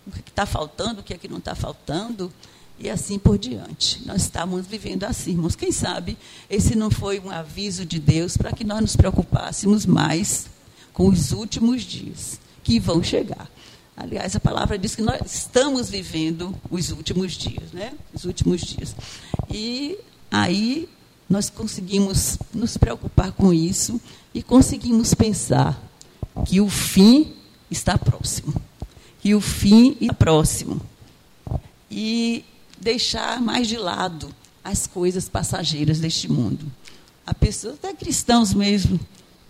O 0.05 0.11
que 0.11 0.29
está 0.29 0.45
faltando, 0.45 0.99
o 1.01 1.03
que 1.03 1.13
é 1.13 1.17
que 1.17 1.27
não 1.27 1.37
está 1.37 1.55
faltando, 1.55 2.31
e 2.79 2.89
assim 2.89 3.17
por 3.17 3.37
diante. 3.37 4.05
Nós 4.05 4.23
estamos 4.23 4.65
vivendo 4.67 5.03
assim, 5.03 5.31
irmãos. 5.31 5.55
Quem 5.55 5.71
sabe 5.71 6.17
esse 6.49 6.75
não 6.75 6.89
foi 6.89 7.19
um 7.19 7.29
aviso 7.29 7.85
de 7.85 7.99
Deus 7.99 8.35
para 8.35 8.51
que 8.51 8.63
nós 8.63 8.81
nos 8.81 8.95
preocupássemos 8.95 9.85
mais 9.85 10.47
com 10.91 11.07
os 11.07 11.31
últimos 11.31 11.83
dias 11.83 12.39
que 12.63 12.79
vão 12.79 13.03
chegar. 13.03 13.49
Aliás, 13.95 14.35
a 14.35 14.39
palavra 14.39 14.77
diz 14.77 14.95
que 14.95 15.01
nós 15.01 15.21
estamos 15.25 15.89
vivendo 15.89 16.55
os 16.69 16.89
últimos 16.91 17.33
dias, 17.33 17.71
né? 17.71 17.93
Os 18.13 18.25
últimos 18.25 18.61
dias. 18.61 18.95
E 19.49 19.97
aí 20.31 20.89
nós 21.29 21.49
conseguimos 21.49 22.37
nos 22.53 22.75
preocupar 22.75 23.31
com 23.31 23.53
isso 23.53 24.01
e 24.33 24.41
conseguimos 24.41 25.13
pensar 25.13 25.79
que 26.45 26.59
o 26.59 26.69
fim 26.69 27.33
está 27.69 27.97
próximo. 27.97 28.53
Que 29.21 29.35
o 29.35 29.41
fim 29.41 29.95
está 30.01 30.13
próximo. 30.13 30.81
E 31.89 32.43
deixar 32.83 33.41
mais 33.41 33.67
de 33.67 33.77
lado 33.77 34.33
as 34.63 34.87
coisas 34.87 35.27
passageiras 35.27 35.99
deste 35.99 36.31
mundo. 36.31 36.71
Há 37.25 37.33
pessoas, 37.33 37.75
até 37.75 37.93
cristãos 37.93 38.53
mesmo, 38.53 38.99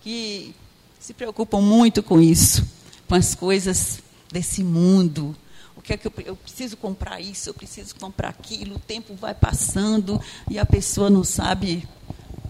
que 0.02 0.54
se 1.00 1.14
preocupam 1.14 1.62
muito 1.62 2.02
com 2.02 2.22
isso, 2.22 2.66
com 3.08 3.16
as 3.16 3.36
coisas 3.36 4.00
desse 4.32 4.64
mundo. 4.64 5.36
O 5.76 5.82
que 5.82 5.94
é 5.94 5.98
que 5.98 6.08
eu, 6.08 6.14
eu 6.26 6.36
preciso 6.36 6.78
comprar 6.78 7.20
isso, 7.20 7.50
eu 7.50 7.54
preciso 7.54 7.96
comprar 7.96 8.30
aquilo, 8.30 8.76
o 8.76 8.80
tempo 8.80 9.16
vai 9.16 9.34
passando 9.34 10.22
e 10.50 10.58
a 10.58 10.66
pessoa 10.66 11.10
não 11.10 11.24
sabe 11.24 11.88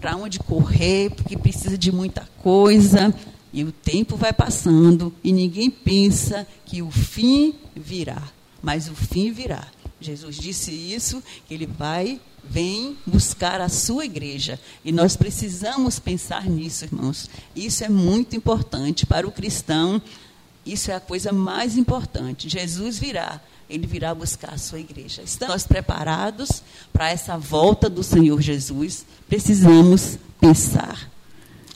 para 0.00 0.16
onde 0.16 0.38
correr, 0.38 1.10
porque 1.10 1.36
precisa 1.36 1.78
de 1.78 1.90
muita 1.90 2.28
coisa, 2.42 3.14
e 3.54 3.64
o 3.64 3.72
tempo 3.72 4.16
vai 4.16 4.32
passando 4.32 5.14
e 5.22 5.32
ninguém 5.32 5.70
pensa 5.70 6.46
que 6.66 6.82
o 6.82 6.90
fim 6.90 7.54
virá, 7.74 8.22
mas 8.60 8.88
o 8.88 8.94
fim 8.94 9.32
virá. 9.32 9.66
Jesus 10.04 10.36
disse 10.36 10.70
isso, 10.70 11.22
que 11.46 11.54
ele 11.54 11.66
vai, 11.66 12.20
vem 12.42 12.96
buscar 13.06 13.60
a 13.60 13.68
sua 13.68 14.04
igreja. 14.04 14.60
E 14.84 14.92
nós 14.92 15.16
precisamos 15.16 15.98
pensar 15.98 16.48
nisso, 16.48 16.84
irmãos. 16.84 17.28
Isso 17.56 17.84
é 17.84 17.88
muito 17.88 18.36
importante 18.36 19.06
para 19.06 19.26
o 19.26 19.32
cristão 19.32 20.00
isso 20.66 20.90
é 20.90 20.94
a 20.94 21.00
coisa 21.00 21.32
mais 21.32 21.76
importante. 21.76 22.48
Jesus 22.48 22.98
virá, 22.98 23.40
ele 23.68 23.86
virá 23.86 24.14
buscar 24.14 24.54
a 24.54 24.58
sua 24.58 24.80
igreja. 24.80 25.22
Estamos 25.22 25.66
preparados 25.66 26.62
para 26.92 27.10
essa 27.10 27.36
volta 27.36 27.90
do 27.90 28.02
Senhor 28.02 28.40
Jesus? 28.40 29.04
Precisamos 29.28 30.18
pensar 30.40 31.10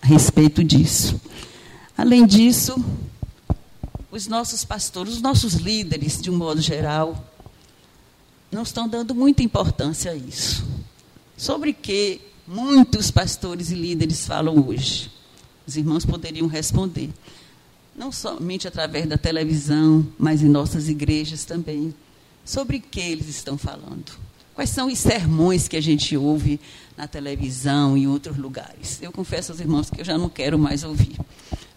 a 0.01 0.07
respeito 0.07 0.65
disso. 0.65 1.21
Além 1.97 2.27
disso, 2.27 2.83
os 4.11 4.27
nossos 4.27 4.65
pastores, 4.65 5.15
os 5.15 5.23
nossos 5.23 5.55
líderes, 5.55 6.21
de 6.21 6.31
um 6.31 6.37
modo 6.37 6.61
geral, 6.61 7.23
não 8.51 8.63
estão 8.63 8.89
dando 8.89 9.15
muita 9.15 9.43
importância 9.43 10.11
a 10.11 10.15
isso. 10.15 10.67
Sobre 11.37 11.73
que 11.73 12.21
muitos 12.47 13.11
pastores 13.11 13.71
e 13.71 13.75
líderes 13.75 14.27
falam 14.27 14.67
hoje? 14.67 15.11
Os 15.67 15.77
irmãos 15.77 16.05
poderiam 16.05 16.47
responder 16.47 17.11
não 17.99 18.13
somente 18.13 18.69
através 18.69 19.07
da 19.07 19.19
televisão, 19.19 20.07
mas 20.17 20.41
em 20.43 20.49
nossas 20.49 20.89
igrejas 20.89 21.45
também. 21.45 21.93
Sobre 22.45 22.79
que 22.79 23.01
eles 23.01 23.29
estão 23.29 23.59
falando? 23.59 24.13
Quais 24.55 24.71
são 24.71 24.87
os 24.87 24.99
sermões 24.99 25.69
que 25.69 25.77
a 25.77 25.81
gente 25.81 26.17
ouve 26.17 26.61
na 26.97 27.07
televisão 27.07 27.97
e 27.97 28.03
em 28.03 28.07
outros 28.07 28.37
lugares? 28.39 29.01
Eu 29.03 29.13
confesso 29.13 29.53
aos 29.53 29.61
irmãos 29.61 29.91
que 29.91 30.01
eu 30.01 30.05
já 30.05 30.17
não 30.17 30.29
quero 30.29 30.59
mais 30.59 30.85
ouvir, 30.85 31.19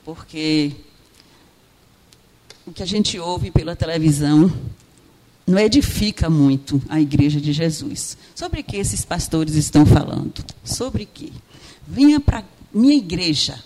porque 0.06 0.72
o 2.66 2.72
que 2.72 2.84
a 2.84 2.86
gente 2.86 3.20
ouve 3.20 3.52
pela 3.52 3.76
televisão 3.76 4.52
não 5.52 5.60
edifica 5.60 6.30
muito 6.30 6.82
a 6.88 7.00
igreja 7.00 7.40
de 7.40 7.52
Jesus. 7.52 8.18
Sobre 8.34 8.64
que 8.64 8.78
esses 8.78 9.04
pastores 9.04 9.56
estão 9.56 9.86
falando? 9.86 10.44
Sobre 10.64 11.06
que? 11.06 11.34
Venha 11.86 12.20
para 12.20 12.44
minha 12.74 12.96
igreja, 12.96 13.62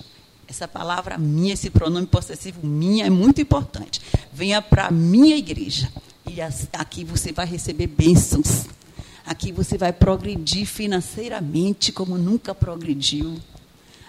essa 0.48 0.68
palavra 0.68 1.18
minha, 1.18 1.54
esse 1.54 1.70
pronome 1.70 2.08
possessivo 2.08 2.66
minha 2.66 3.06
é 3.06 3.10
muito 3.10 3.40
importante. 3.40 4.02
Venha 4.34 4.62
para 4.62 4.90
minha 4.90 5.38
igreja. 5.38 5.92
E 6.28 6.42
aqui 6.74 7.04
você 7.04 7.32
vai 7.32 7.46
receber 7.46 7.88
bênçãos. 7.88 8.66
Aqui 9.24 9.52
você 9.52 9.78
vai 9.78 9.94
progredir 9.94 10.66
financeiramente 10.66 11.92
como 11.92 12.18
nunca 12.18 12.56
progrediu. 12.56 13.38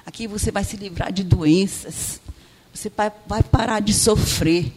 Aqui 0.04 0.26
você 0.26 0.50
vai 0.50 0.64
se 0.64 0.76
livrar 0.76 1.12
de 1.12 1.22
doenças. 1.22 2.20
Você 2.72 2.90
vai 3.26 3.42
parar 3.42 3.80
de 3.80 3.92
sofrer. 3.92 4.72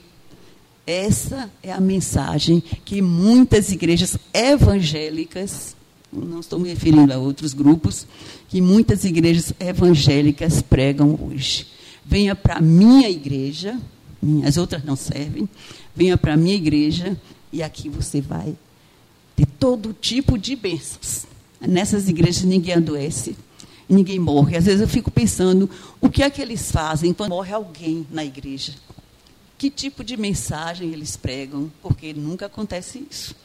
Essa 0.89 1.51
é 1.61 1.71
a 1.71 1.79
mensagem 1.79 2.63
que 2.83 2.99
muitas 2.99 3.71
igrejas 3.71 4.17
evangélicas 4.33 5.75
não 6.11 6.39
estou 6.39 6.57
me 6.57 6.67
referindo 6.67 7.13
a 7.13 7.17
outros 7.19 7.53
grupos, 7.53 8.07
que 8.47 8.59
muitas 8.59 9.03
igrejas 9.03 9.53
evangélicas 9.59 10.63
pregam 10.63 11.15
hoje. 11.21 11.67
Venha 12.03 12.33
para 12.35 12.55
a 12.55 12.59
minha 12.59 13.07
igreja, 13.07 13.79
as 14.43 14.57
outras 14.57 14.83
não 14.83 14.95
servem, 14.95 15.47
venha 15.95 16.17
para 16.17 16.33
a 16.33 16.37
minha 16.37 16.55
igreja 16.55 17.15
e 17.53 17.61
aqui 17.61 17.87
você 17.87 18.19
vai 18.19 18.55
ter 19.35 19.45
todo 19.45 19.93
tipo 19.93 20.39
de 20.39 20.55
bênçãos. 20.55 21.27
Nessas 21.61 22.09
igrejas 22.09 22.41
ninguém 22.41 22.73
adoece, 22.73 23.35
ninguém 23.87 24.17
morre. 24.17 24.57
Às 24.57 24.65
vezes 24.65 24.81
eu 24.81 24.87
fico 24.87 25.11
pensando, 25.11 25.69
o 26.01 26.09
que 26.09 26.23
é 26.23 26.31
que 26.31 26.41
eles 26.41 26.71
fazem 26.71 27.13
quando 27.13 27.29
morre 27.29 27.53
alguém 27.53 28.07
na 28.09 28.25
igreja? 28.25 28.73
Que 29.59 29.69
tipo 29.69 30.05
de 30.05 30.15
mensagem 30.15 30.93
eles 30.93 31.17
pregam? 31.17 31.69
Porque 31.81 32.13
nunca 32.13 32.45
acontece 32.45 33.05
isso. 33.11 33.35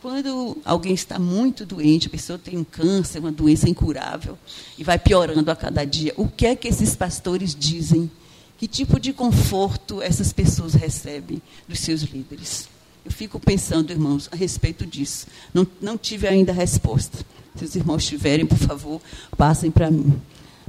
Quando 0.00 0.56
alguém 0.64 0.94
está 0.94 1.18
muito 1.18 1.66
doente, 1.66 2.06
a 2.06 2.10
pessoa 2.10 2.38
tem 2.38 2.56
um 2.56 2.64
câncer, 2.64 3.18
uma 3.18 3.30
doença 3.30 3.68
incurável, 3.68 4.38
e 4.78 4.82
vai 4.82 4.98
piorando 4.98 5.50
a 5.50 5.56
cada 5.56 5.84
dia, 5.84 6.14
o 6.16 6.26
que 6.26 6.46
é 6.46 6.56
que 6.56 6.66
esses 6.66 6.96
pastores 6.96 7.54
dizem? 7.54 8.10
Que 8.56 8.66
tipo 8.66 8.98
de 8.98 9.12
conforto 9.12 10.00
essas 10.00 10.32
pessoas 10.32 10.72
recebem 10.72 11.42
dos 11.68 11.80
seus 11.80 12.00
líderes? 12.00 12.66
Eu 13.04 13.12
fico 13.12 13.38
pensando, 13.38 13.90
irmãos, 13.90 14.30
a 14.32 14.36
respeito 14.36 14.86
disso. 14.86 15.26
Não, 15.52 15.66
não 15.78 15.98
tive 15.98 16.26
ainda 16.26 16.54
resposta. 16.54 17.18
Se 17.54 17.66
os 17.66 17.76
irmãos 17.76 18.06
tiverem, 18.06 18.46
por 18.46 18.56
favor, 18.56 18.98
passem 19.36 19.70
para 19.70 19.90
mim. 19.90 20.18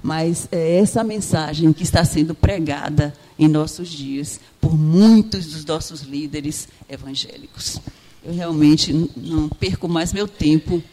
Mas 0.02 0.48
é 0.52 0.78
essa 0.78 1.04
mensagem 1.04 1.74
que 1.74 1.84
está 1.84 2.06
sendo 2.06 2.34
pregada 2.34 3.14
em 3.38 3.48
nossos 3.48 3.90
dias 3.90 4.40
por 4.60 4.78
muitos 4.78 5.48
dos 5.48 5.66
nossos 5.66 6.02
líderes 6.02 6.68
evangélicos 6.90 7.80
eu 8.24 8.34
realmente 8.34 8.94
não 9.16 9.48
perco 9.50 9.88
mais 9.88 10.12
meu 10.12 10.28
tempo 10.28 10.84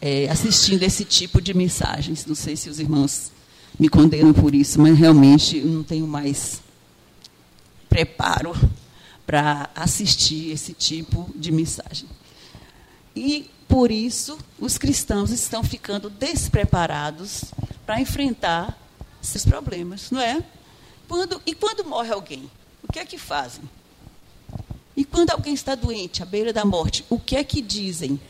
é, 0.00 0.28
assistindo 0.28 0.82
esse 0.82 1.04
tipo 1.04 1.40
de 1.40 1.52
mensagens. 1.54 2.24
Não 2.26 2.34
sei 2.34 2.56
se 2.56 2.70
os 2.70 2.78
irmãos 2.78 3.32
me 3.78 3.88
condenam 3.88 4.32
por 4.32 4.54
isso, 4.54 4.80
mas 4.80 4.96
realmente 4.96 5.58
eu 5.58 5.66
não 5.66 5.82
tenho 5.82 6.06
mais 6.06 6.60
preparo 7.88 8.54
para 9.26 9.68
assistir 9.74 10.50
esse 10.50 10.72
tipo 10.72 11.28
de 11.34 11.50
mensagem. 11.50 12.08
E 13.14 13.50
por 13.66 13.90
isso 13.90 14.38
os 14.58 14.78
cristãos 14.78 15.30
estão 15.30 15.64
ficando 15.64 16.08
despreparados 16.08 17.46
para 17.86 18.00
enfrentar 18.00 18.76
esses 19.22 19.46
problemas, 19.46 20.10
não 20.10 20.20
é? 20.20 20.44
Quando, 21.08 21.40
e 21.46 21.54
quando 21.54 21.84
morre 21.84 22.12
alguém, 22.12 22.50
o 22.82 22.92
que 22.92 22.98
é 22.98 23.04
que 23.06 23.16
fazem? 23.16 23.62
E 24.96 25.04
quando 25.04 25.30
alguém 25.30 25.54
está 25.54 25.74
doente, 25.74 26.22
à 26.22 26.26
beira 26.26 26.52
da 26.52 26.64
morte, 26.64 27.04
o 27.08 27.18
que 27.18 27.36
é 27.36 27.44
que 27.44 27.60
dizem? 27.60 28.20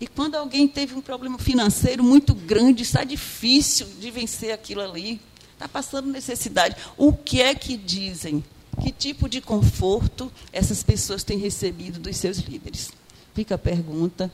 E 0.00 0.06
quando 0.06 0.34
alguém 0.34 0.66
teve 0.68 0.94
um 0.94 1.00
problema 1.00 1.38
financeiro 1.38 2.02
muito 2.02 2.34
grande, 2.34 2.82
está 2.82 3.04
difícil 3.04 3.86
de 3.98 4.10
vencer 4.10 4.52
aquilo 4.52 4.80
ali, 4.80 5.20
está 5.52 5.68
passando 5.68 6.10
necessidade, 6.10 6.76
o 6.96 7.12
que 7.12 7.40
é 7.40 7.54
que 7.54 7.76
dizem? 7.76 8.44
Que 8.82 8.90
tipo 8.90 9.28
de 9.28 9.40
conforto 9.40 10.30
essas 10.52 10.82
pessoas 10.82 11.22
têm 11.22 11.38
recebido 11.38 12.00
dos 12.00 12.16
seus 12.16 12.38
líderes? 12.38 12.90
Fica 13.32 13.54
a 13.54 13.58
pergunta 13.58 14.30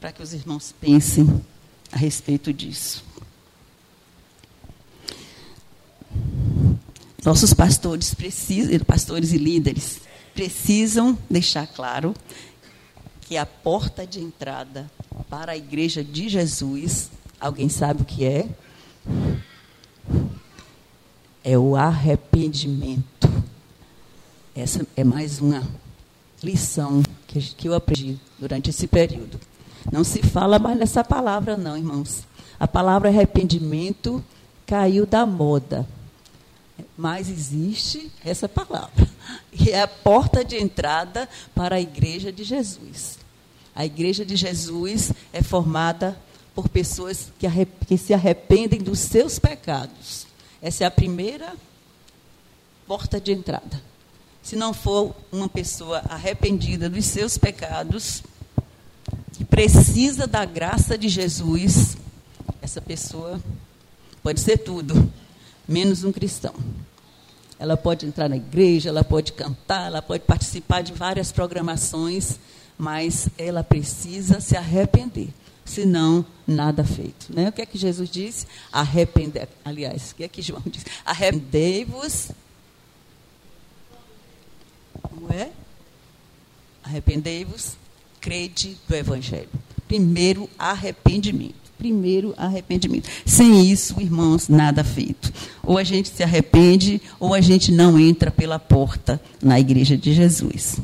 para 0.00 0.10
que 0.10 0.22
os 0.22 0.34
irmãos 0.34 0.74
pensem 0.80 1.42
a 1.92 1.96
respeito 1.96 2.52
disso. 2.52 3.04
Nossos 7.24 7.52
pastores 7.52 8.14
precisam, 8.14 8.78
pastores 8.80 9.32
e 9.32 9.38
líderes, 9.38 10.00
precisam 10.34 11.18
deixar 11.28 11.66
claro 11.66 12.14
que 13.20 13.36
a 13.36 13.44
porta 13.44 14.06
de 14.06 14.20
entrada 14.20 14.90
para 15.28 15.52
a 15.52 15.56
igreja 15.56 16.02
de 16.02 16.28
Jesus, 16.28 17.10
alguém 17.38 17.68
sabe 17.68 18.02
o 18.02 18.04
que 18.04 18.24
é? 18.24 18.48
É 21.44 21.58
o 21.58 21.76
arrependimento. 21.76 23.30
Essa 24.54 24.86
é 24.96 25.04
mais 25.04 25.40
uma 25.40 25.62
lição 26.42 27.02
que 27.28 27.68
eu 27.68 27.74
aprendi 27.74 28.18
durante 28.38 28.70
esse 28.70 28.86
período. 28.86 29.38
Não 29.92 30.04
se 30.04 30.22
fala 30.22 30.58
mais 30.58 30.78
nessa 30.78 31.04
palavra, 31.04 31.56
não, 31.56 31.76
irmãos. 31.76 32.24
A 32.58 32.66
palavra 32.66 33.08
arrependimento 33.08 34.24
caiu 34.66 35.06
da 35.06 35.24
moda. 35.24 35.86
Mas 36.96 37.28
existe 37.28 38.10
essa 38.24 38.48
palavra. 38.48 39.08
E 39.52 39.70
é 39.70 39.82
a 39.82 39.88
porta 39.88 40.44
de 40.44 40.56
entrada 40.56 41.28
para 41.54 41.76
a 41.76 41.80
igreja 41.80 42.32
de 42.32 42.44
Jesus. 42.44 43.18
A 43.74 43.84
igreja 43.84 44.24
de 44.24 44.36
Jesus 44.36 45.12
é 45.32 45.42
formada 45.42 46.18
por 46.54 46.68
pessoas 46.68 47.32
que, 47.38 47.46
que 47.86 47.96
se 47.96 48.12
arrependem 48.12 48.80
dos 48.80 48.98
seus 48.98 49.38
pecados. 49.38 50.26
Essa 50.60 50.84
é 50.84 50.86
a 50.86 50.90
primeira 50.90 51.54
porta 52.86 53.20
de 53.20 53.32
entrada. 53.32 53.82
Se 54.42 54.56
não 54.56 54.74
for 54.74 55.14
uma 55.30 55.48
pessoa 55.48 56.02
arrependida 56.08 56.88
dos 56.88 57.04
seus 57.04 57.38
pecados, 57.38 58.22
que 59.32 59.44
precisa 59.44 60.26
da 60.26 60.44
graça 60.44 60.98
de 60.98 61.08
Jesus, 61.08 61.96
essa 62.60 62.80
pessoa 62.80 63.40
pode 64.22 64.40
ser 64.40 64.58
tudo, 64.58 65.10
menos 65.70 66.02
um 66.02 66.10
cristão. 66.10 66.54
Ela 67.58 67.76
pode 67.76 68.04
entrar 68.04 68.28
na 68.28 68.36
igreja, 68.36 68.88
ela 68.88 69.04
pode 69.04 69.32
cantar, 69.32 69.86
ela 69.86 70.02
pode 70.02 70.24
participar 70.24 70.82
de 70.82 70.92
várias 70.92 71.30
programações, 71.30 72.40
mas 72.76 73.28
ela 73.38 73.62
precisa 73.62 74.40
se 74.40 74.56
arrepender, 74.56 75.28
senão 75.64 76.24
nada 76.46 76.82
feito. 76.82 77.26
Né? 77.28 77.50
O 77.50 77.52
que 77.52 77.62
é 77.62 77.66
que 77.66 77.78
Jesus 77.78 78.10
disse? 78.10 78.46
Arrepender. 78.72 79.48
Aliás, 79.64 80.10
o 80.10 80.16
que 80.16 80.24
é 80.24 80.28
que 80.28 80.42
João 80.42 80.62
disse? 80.66 80.86
Arrependei-vos. 81.04 82.32
Como 85.02 85.32
é? 85.32 85.50
Arrependei-vos, 86.82 87.76
crede 88.20 88.76
do 88.88 88.96
Evangelho. 88.96 89.50
Primeiro, 89.86 90.48
arrependimento 90.58 91.59
primeiro 91.80 92.34
arrependimento. 92.36 93.08
Sem 93.24 93.70
isso, 93.70 93.98
irmãos, 93.98 94.48
nada 94.48 94.84
feito. 94.84 95.32
Ou 95.62 95.78
a 95.78 95.82
gente 95.82 96.10
se 96.10 96.22
arrepende, 96.22 97.00
ou 97.18 97.32
a 97.32 97.40
gente 97.40 97.72
não 97.72 97.98
entra 97.98 98.30
pela 98.30 98.58
porta 98.58 99.18
na 99.42 99.58
igreja 99.58 99.96
de 99.96 100.12
Jesus. 100.12 100.78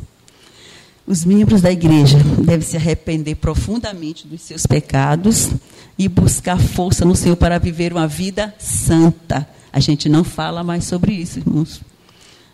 Os 1.06 1.22
membros 1.22 1.60
da 1.60 1.70
igreja 1.70 2.18
devem 2.42 2.66
se 2.66 2.76
arrepender 2.76 3.36
profundamente 3.36 4.26
dos 4.26 4.40
seus 4.40 4.66
pecados 4.66 5.50
e 5.98 6.08
buscar 6.08 6.58
força 6.58 7.04
no 7.04 7.14
Senhor 7.14 7.36
para 7.36 7.58
viver 7.58 7.92
uma 7.92 8.08
vida 8.08 8.54
santa. 8.58 9.46
A 9.70 9.78
gente 9.78 10.08
não 10.08 10.24
fala 10.24 10.64
mais 10.64 10.84
sobre 10.84 11.12
isso, 11.12 11.38
irmãos. 11.38 11.82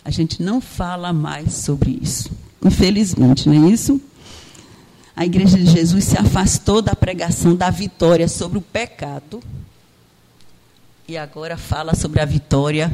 A 0.05 0.11
gente 0.11 0.43
não 0.43 0.61
fala 0.61 1.13
mais 1.13 1.55
sobre 1.55 1.99
isso. 2.03 2.31
Infelizmente, 2.65 3.49
não 3.49 3.69
é 3.69 3.71
isso? 3.71 4.01
A 5.15 5.25
igreja 5.25 5.59
de 5.59 5.67
Jesus 5.67 6.05
se 6.05 6.19
afastou 6.19 6.81
da 6.81 6.95
pregação 6.95 7.55
da 7.55 7.71
vitória 7.71 8.27
sobre 8.27 8.59
o 8.59 8.63
pecado 8.63 9.43
e 11.07 11.17
agora 11.19 11.57
fala 11.57 11.95
sobre 11.95 12.21
a 12.21 12.25
vitória 12.25 12.91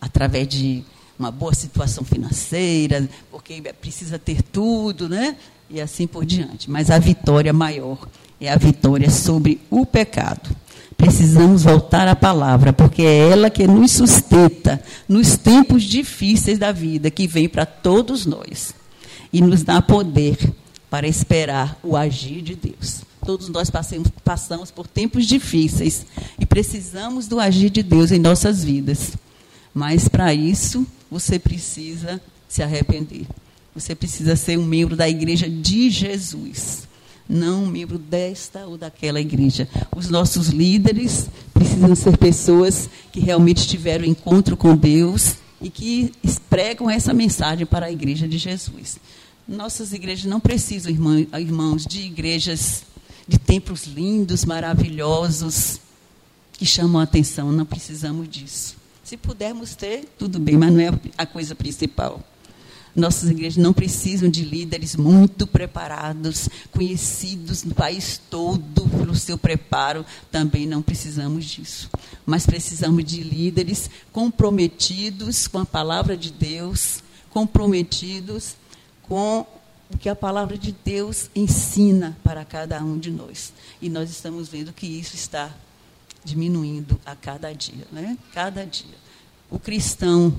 através 0.00 0.48
de 0.48 0.82
uma 1.16 1.30
boa 1.30 1.54
situação 1.54 2.04
financeira, 2.04 3.08
porque 3.30 3.62
precisa 3.80 4.18
ter 4.18 4.42
tudo, 4.42 5.08
né? 5.08 5.36
E 5.70 5.80
assim 5.80 6.06
por 6.06 6.24
diante. 6.24 6.68
Mas 6.68 6.90
a 6.90 6.98
vitória 6.98 7.52
maior 7.52 8.08
é 8.40 8.50
a 8.50 8.56
vitória 8.56 9.08
sobre 9.08 9.60
o 9.70 9.86
pecado. 9.86 10.50
Precisamos 10.96 11.62
voltar 11.62 12.08
à 12.08 12.16
palavra, 12.16 12.72
porque 12.72 13.02
é 13.02 13.30
ela 13.30 13.48
que 13.48 13.66
nos 13.66 13.92
sustenta 13.92 14.82
nos 15.08 15.36
tempos 15.36 15.84
difíceis 15.84 16.58
da 16.58 16.72
vida 16.72 17.10
que 17.10 17.28
vem 17.28 17.48
para 17.48 17.64
todos 17.64 18.26
nós 18.26 18.74
e 19.32 19.40
nos 19.40 19.62
dá 19.62 19.80
poder 19.80 20.36
para 20.92 21.08
esperar 21.08 21.80
o 21.82 21.96
agir 21.96 22.42
de 22.42 22.54
Deus. 22.54 23.00
Todos 23.24 23.48
nós 23.48 23.70
passamos, 23.70 24.08
passamos 24.22 24.70
por 24.70 24.86
tempos 24.86 25.24
difíceis 25.26 26.04
e 26.38 26.44
precisamos 26.44 27.26
do 27.26 27.40
agir 27.40 27.70
de 27.70 27.82
Deus 27.82 28.12
em 28.12 28.18
nossas 28.18 28.62
vidas. 28.62 29.12
Mas 29.72 30.06
para 30.06 30.34
isso, 30.34 30.86
você 31.10 31.38
precisa 31.38 32.20
se 32.46 32.62
arrepender. 32.62 33.24
Você 33.74 33.94
precisa 33.94 34.36
ser 34.36 34.58
um 34.58 34.66
membro 34.66 34.94
da 34.94 35.08
igreja 35.08 35.48
de 35.48 35.88
Jesus, 35.88 36.86
não 37.26 37.64
um 37.64 37.68
membro 37.68 37.96
desta 37.96 38.66
ou 38.66 38.76
daquela 38.76 39.18
igreja. 39.18 39.66
Os 39.96 40.10
nossos 40.10 40.48
líderes 40.48 41.26
precisam 41.54 41.94
ser 41.94 42.18
pessoas 42.18 42.90
que 43.10 43.18
realmente 43.18 43.66
tiveram 43.66 44.04
encontro 44.04 44.58
com 44.58 44.76
Deus 44.76 45.36
e 45.58 45.70
que 45.70 46.12
pregam 46.50 46.90
essa 46.90 47.14
mensagem 47.14 47.64
para 47.64 47.86
a 47.86 47.90
igreja 47.90 48.28
de 48.28 48.36
Jesus. 48.36 48.98
Nossas 49.46 49.92
igrejas 49.92 50.24
não 50.24 50.40
precisam, 50.40 50.92
irmãos, 50.92 51.84
de 51.84 52.02
igrejas 52.02 52.84
de 53.26 53.38
templos 53.38 53.84
lindos, 53.86 54.44
maravilhosos, 54.44 55.80
que 56.52 56.66
chamam 56.66 57.00
a 57.00 57.04
atenção. 57.04 57.52
Não 57.52 57.64
precisamos 57.64 58.28
disso. 58.28 58.76
Se 59.02 59.16
pudermos 59.16 59.74
ter, 59.74 60.08
tudo 60.18 60.38
bem, 60.38 60.56
mas 60.56 60.72
não 60.72 60.80
é 60.80 60.90
a 61.18 61.26
coisa 61.26 61.54
principal. 61.54 62.22
Nossas 62.94 63.30
igrejas 63.30 63.56
não 63.56 63.72
precisam 63.72 64.28
de 64.28 64.44
líderes 64.44 64.96
muito 64.96 65.46
preparados, 65.46 66.48
conhecidos 66.70 67.64
no 67.64 67.74
país 67.74 68.20
todo 68.30 68.86
pelo 68.90 69.14
seu 69.14 69.38
preparo, 69.38 70.04
também 70.30 70.66
não 70.66 70.82
precisamos 70.82 71.46
disso. 71.46 71.88
Mas 72.26 72.44
precisamos 72.44 73.02
de 73.02 73.22
líderes 73.22 73.88
comprometidos 74.12 75.48
com 75.48 75.58
a 75.58 75.64
palavra 75.64 76.16
de 76.16 76.30
Deus, 76.30 77.02
comprometidos 77.30 78.56
com 79.02 79.46
o 79.90 79.98
que 79.98 80.08
a 80.08 80.16
palavra 80.16 80.56
de 80.56 80.72
Deus 80.72 81.28
ensina 81.34 82.16
para 82.22 82.44
cada 82.44 82.82
um 82.82 82.98
de 82.98 83.10
nós. 83.10 83.52
E 83.80 83.88
nós 83.88 84.10
estamos 84.10 84.48
vendo 84.48 84.72
que 84.72 84.86
isso 84.86 85.14
está 85.14 85.50
diminuindo 86.24 86.98
a 87.04 87.14
cada 87.14 87.52
dia, 87.52 87.86
né? 87.90 88.16
Cada 88.32 88.64
dia. 88.64 88.96
O 89.50 89.58
cristão 89.58 90.34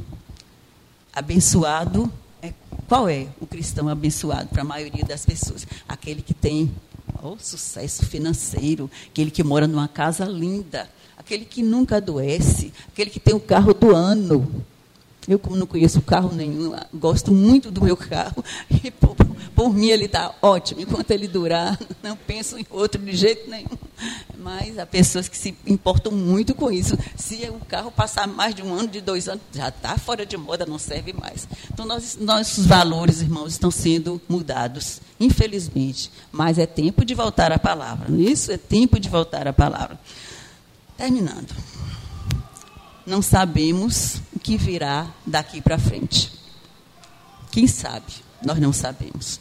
abençoado 1.14 2.12
é 2.42 2.54
qual 2.88 3.08
é 3.08 3.28
o 3.40 3.46
cristão 3.46 3.88
abençoado 3.88 4.50
para 4.50 4.62
a 4.62 4.66
maioria 4.66 5.06
das 5.06 5.26
pessoas? 5.26 5.68
Aquele 5.88 6.22
que 6.22 6.34
tem 6.34 6.74
oh, 7.22 7.38
sucesso 7.38 8.06
financeiro, 8.06 8.90
aquele 9.10 9.30
que 9.30 9.44
mora 9.44 9.68
numa 9.68 9.88
casa 9.88 10.26
linda, 10.26 10.90
aquele 11.18 11.46
que 11.46 11.62
nunca 11.62 11.98
adoece, 11.98 12.74
aquele 12.88 13.10
que 13.10 13.20
tem 13.20 13.34
o 13.34 13.40
carro 13.40 13.74
do 13.74 13.96
ano, 13.96 14.66
eu, 15.28 15.40
como 15.40 15.56
não 15.56 15.66
conheço 15.66 16.02
carro 16.02 16.34
nenhum, 16.34 16.76
gosto 16.94 17.32
muito 17.32 17.72
do 17.72 17.84
meu 17.84 17.96
carro. 17.96 18.44
E 18.84 18.92
por, 18.92 19.16
por 19.56 19.74
mim 19.74 19.90
ele 19.90 20.06
está 20.06 20.34
ótimo. 20.42 20.82
Enquanto 20.82 21.12
ele 21.12 21.28
durar, 21.28 21.80
não 22.04 22.18
penso 22.18 22.58
em 22.58 22.66
outro 22.70 23.02
de 23.02 23.16
jeito 23.16 23.50
nenhum. 23.50 23.78
Mas 24.38 24.78
há 24.78 24.86
pessoas 24.86 25.30
que 25.30 25.38
se 25.38 25.56
importam 25.66 26.12
muito 26.12 26.54
com 26.54 26.70
isso. 26.70 26.98
Se 27.16 27.48
o 27.50 27.66
carro 27.66 27.92
passar 27.92 28.28
mais 28.28 28.54
de 28.54 28.62
um 28.62 28.74
ano, 28.74 28.90
de 28.90 29.00
dois 29.00 29.30
anos, 29.30 29.44
já 29.54 29.70
está 29.70 29.98
fora 29.98 30.26
de 30.26 30.36
moda, 30.36 30.66
não 30.66 30.78
serve 30.78 31.14
mais. 31.14 31.48
Então, 31.72 31.86
nós, 31.86 32.18
nossos 32.20 32.66
valores, 32.66 33.22
irmãos, 33.22 33.54
estão 33.54 33.72
sendo 33.72 34.22
mudados, 34.28 35.00
infelizmente. 35.20 36.12
Mas 36.32 36.58
é 36.58 36.66
tempo 36.66 37.06
de 37.06 37.14
voltar 37.14 37.52
à 37.52 37.60
palavra. 37.60 38.12
Isso 38.12 38.52
é 38.52 38.58
tempo 38.58 39.00
de 39.00 39.08
voltar 39.08 39.48
à 39.48 39.54
palavra. 39.54 39.98
Terminando 40.98 41.54
não 43.06 43.22
sabemos 43.22 44.22
o 44.34 44.40
que 44.40 44.58
virá 44.58 45.08
daqui 45.26 45.62
para 45.62 45.78
frente. 45.78 46.32
Quem 47.52 47.68
sabe? 47.68 48.14
Nós 48.44 48.60
não 48.60 48.74
sabemos. 48.74 49.40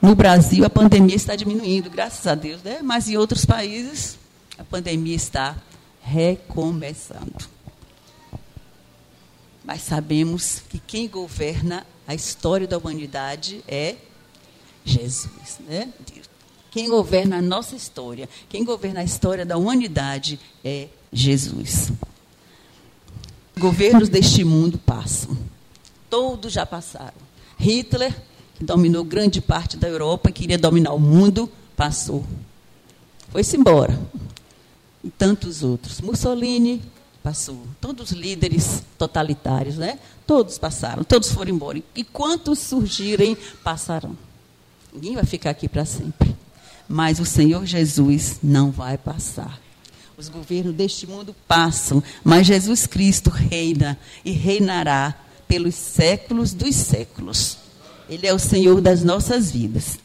No 0.00 0.14
Brasil, 0.14 0.64
a 0.64 0.70
pandemia 0.70 1.16
está 1.16 1.34
diminuindo, 1.34 1.90
graças 1.90 2.26
a 2.26 2.34
Deus, 2.34 2.62
né? 2.62 2.80
mas 2.82 3.08
em 3.08 3.16
outros 3.16 3.44
países, 3.44 4.16
a 4.56 4.64
pandemia 4.64 5.16
está 5.16 5.56
recomeçando. 6.00 7.48
Mas 9.64 9.82
sabemos 9.82 10.62
que 10.68 10.78
quem 10.78 11.08
governa 11.08 11.86
a 12.06 12.14
história 12.14 12.66
da 12.66 12.78
humanidade 12.78 13.62
é 13.68 13.96
Jesus, 14.84 15.58
né? 15.68 15.92
Quem 16.70 16.88
governa 16.88 17.38
a 17.38 17.42
nossa 17.42 17.76
história, 17.76 18.28
quem 18.48 18.64
governa 18.64 19.00
a 19.00 19.04
história 19.04 19.44
da 19.44 19.58
humanidade 19.58 20.40
é 20.64 20.88
Jesus. 21.12 21.90
Governos 23.58 24.08
deste 24.08 24.44
mundo 24.44 24.78
passam. 24.78 25.36
Todos 26.08 26.52
já 26.52 26.64
passaram. 26.64 27.28
Hitler, 27.58 28.14
que 28.56 28.64
dominou 28.64 29.04
grande 29.04 29.40
parte 29.40 29.76
da 29.76 29.88
Europa 29.88 30.30
e 30.30 30.32
queria 30.32 30.58
dominar 30.58 30.92
o 30.92 30.98
mundo, 30.98 31.50
passou. 31.76 32.24
Foi-se 33.30 33.56
embora. 33.56 33.98
E 35.02 35.10
tantos 35.10 35.62
outros. 35.62 36.00
Mussolini 36.00 36.82
passou. 37.22 37.60
Todos 37.80 38.10
os 38.10 38.16
líderes 38.16 38.82
totalitários, 38.96 39.76
né? 39.76 39.98
Todos 40.26 40.56
passaram, 40.58 41.04
todos 41.04 41.30
foram 41.32 41.50
embora. 41.50 41.82
E 41.94 42.04
quantos 42.04 42.58
surgirem, 42.58 43.36
passarão. 43.62 44.16
Ninguém 44.92 45.14
vai 45.14 45.24
ficar 45.24 45.50
aqui 45.50 45.68
para 45.68 45.84
sempre. 45.84 46.34
Mas 46.88 47.20
o 47.20 47.24
Senhor 47.24 47.66
Jesus 47.66 48.38
não 48.42 48.70
vai 48.70 48.96
passar. 48.96 49.60
Os 50.18 50.28
governos 50.28 50.74
deste 50.74 51.06
mundo 51.06 51.32
passam, 51.46 52.02
mas 52.24 52.44
Jesus 52.44 52.88
Cristo 52.88 53.30
reina 53.30 53.96
e 54.24 54.32
reinará 54.32 55.14
pelos 55.46 55.76
séculos 55.76 56.52
dos 56.52 56.74
séculos. 56.74 57.56
Ele 58.08 58.26
é 58.26 58.34
o 58.34 58.38
Senhor 58.38 58.80
das 58.80 59.04
nossas 59.04 59.52
vidas. 59.52 60.00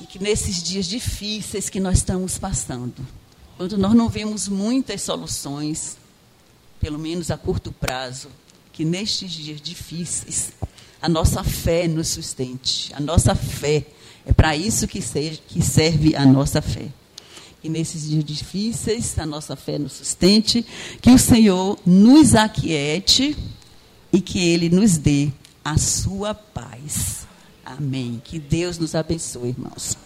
E 0.00 0.06
que 0.06 0.22
nesses 0.22 0.62
dias 0.62 0.86
difíceis 0.86 1.68
que 1.68 1.80
nós 1.80 1.98
estamos 1.98 2.38
passando, 2.38 3.04
Quando 3.56 3.76
nós 3.76 3.92
não 3.92 4.08
vemos 4.08 4.46
muitas 4.46 5.02
soluções, 5.02 5.96
pelo 6.78 6.98
menos 6.98 7.28
a 7.32 7.36
curto 7.36 7.72
prazo, 7.72 8.28
que 8.72 8.84
nestes 8.84 9.32
dias 9.32 9.60
difíceis, 9.60 10.52
a 11.02 11.08
nossa 11.08 11.42
fé 11.42 11.88
nos 11.88 12.06
sustente. 12.06 12.94
A 12.94 13.00
nossa 13.00 13.34
fé 13.34 13.84
é 14.24 14.32
para 14.32 14.56
isso 14.56 14.86
que, 14.86 15.00
que 15.48 15.60
serve 15.60 16.14
a 16.14 16.24
nossa 16.24 16.62
fé. 16.62 16.86
Que 17.60 17.68
nesses 17.68 18.08
dias 18.08 18.24
difíceis 18.24 19.18
a 19.18 19.26
nossa 19.26 19.54
fé 19.54 19.78
nos 19.78 19.92
sustente, 19.92 20.64
que 21.00 21.10
o 21.10 21.18
Senhor 21.18 21.78
nos 21.84 22.34
aquiete 22.34 23.36
e 24.12 24.20
que 24.20 24.38
Ele 24.38 24.68
nos 24.68 24.96
dê 24.96 25.28
a 25.64 25.76
sua 25.76 26.34
paz. 26.34 27.26
Amém. 27.64 28.20
Que 28.24 28.38
Deus 28.38 28.78
nos 28.78 28.94
abençoe, 28.94 29.50
irmãos. 29.50 29.96